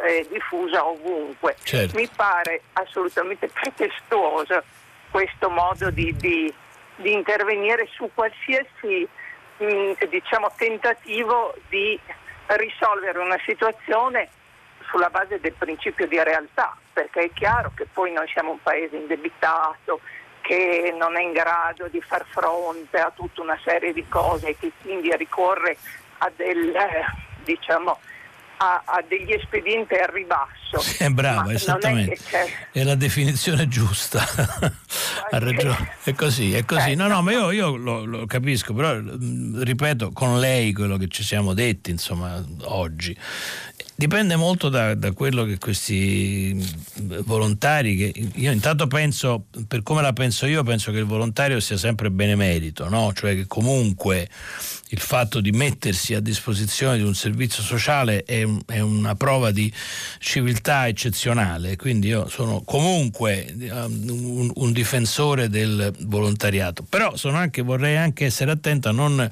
[0.04, 1.56] eh, diffusa ovunque.
[1.62, 1.96] Certo.
[1.96, 4.62] Mi pare assolutamente pretestuoso
[5.10, 6.52] questo modo di, di,
[6.96, 9.08] di intervenire su qualsiasi
[9.58, 11.98] mh, diciamo, tentativo di
[12.46, 14.28] risolvere una situazione
[14.88, 18.96] sulla base del principio di realtà, perché è chiaro che poi noi siamo un paese
[18.96, 20.00] indebitato,
[20.42, 24.56] che non è in grado di far fronte a tutta una serie di cose e
[24.56, 25.76] che quindi ricorre
[26.18, 27.04] a del, eh,
[27.42, 27.98] diciamo,
[28.58, 30.54] a, a degli espedienti al ribasso.
[30.98, 32.18] È brava, esattamente.
[32.30, 34.20] È, è, la definizione giusta.
[35.30, 35.96] ha ragione.
[36.02, 36.94] È così, è così.
[36.94, 41.22] No, no, ma io, io lo, lo, capisco, però ripeto con lei quello che ci
[41.22, 43.16] siamo detti, insomma, oggi.
[43.98, 46.54] Dipende molto da, da, quello che questi
[47.24, 51.78] volontari, che io intanto penso, per come la penso io, penso che il volontario sia
[51.78, 53.14] sempre benemerito, no?
[53.14, 54.28] cioè che comunque
[54.88, 59.72] il fatto di mettersi a disposizione di un servizio sociale è, è una prova di
[60.18, 67.96] civiltà eccezionale, quindi io sono comunque um, un, un difensore del volontariato, però anche, vorrei
[67.96, 69.30] anche essere attento a non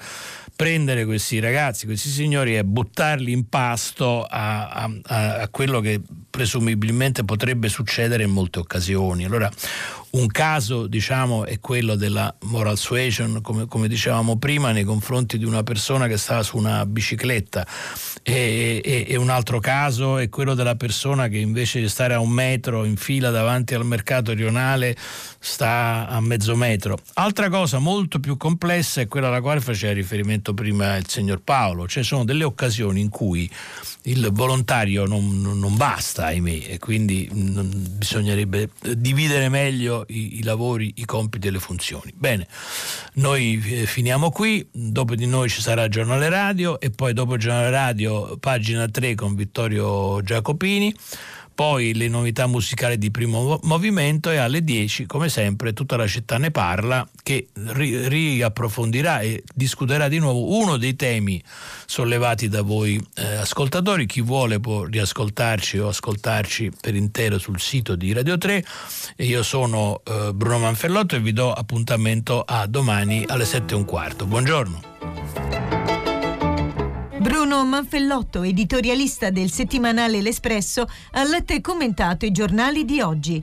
[0.56, 4.90] prendere questi ragazzi, questi signori e buttarli in pasto a, a,
[5.40, 6.00] a quello che
[6.30, 9.24] presumibilmente potrebbe succedere in molte occasioni.
[9.24, 9.50] Allora,
[10.14, 15.44] un caso diciamo, è quello della moral suasion, come, come, dicevamo prima, nei confronti di
[15.44, 17.66] una persona che stava su una bicicletta
[18.22, 22.20] e, e, e, un altro caso è quello della persona che invece di stare a
[22.20, 24.96] un metro in fila davanti al mercato rionale
[25.44, 26.98] sta a mezzo metro.
[27.14, 31.86] Altra cosa molto più complessa è quella alla quale faceva riferimento prima il signor Paolo,
[31.86, 33.48] cioè sono delle occasioni in cui
[34.04, 41.04] il volontario non, non basta, ahimè, e quindi bisognerebbe dividere meglio i, i, lavori, i
[41.04, 42.10] compiti e le funzioni.
[42.16, 42.46] Bene,
[43.14, 47.68] noi eh, finiamo qui, dopo di noi ci sarà giornale radio e poi dopo giornale
[47.68, 50.94] radio pagina 3 con Vittorio Giacopini
[51.54, 56.36] poi le novità musicali di primo movimento e alle 10 come sempre tutta la città
[56.36, 61.42] ne parla che ri- riapprofondirà e discuterà di nuovo uno dei temi
[61.86, 64.06] sollevati da voi eh, ascoltatori.
[64.06, 68.64] Chi vuole può riascoltarci o ascoltarci per intero sul sito di Radio 3
[69.16, 73.76] e io sono eh, Bruno Manfellotto e vi do appuntamento a domani alle 7 e
[73.76, 74.26] un quarto.
[74.26, 75.83] Buongiorno
[77.18, 83.42] Bruno Manfellotto, editorialista del settimanale L'Espresso, ha letto e commentato i giornali di oggi.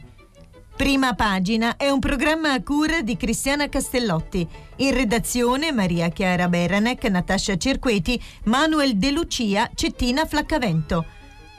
[0.75, 4.45] Prima pagina è un programma a cura di Cristiana Castellotti.
[4.77, 11.05] In redazione Maria Chiara Beranec, Natascia Cerqueti, Manuel De Lucia, Cettina Flaccavento.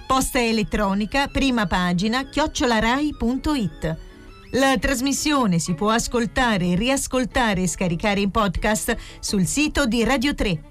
[0.06, 3.96] Posta elettronica, prima pagina, chiocciolarai.it.
[4.52, 10.70] La trasmissione si può ascoltare, riascoltare e scaricare in podcast sul sito di Radio 3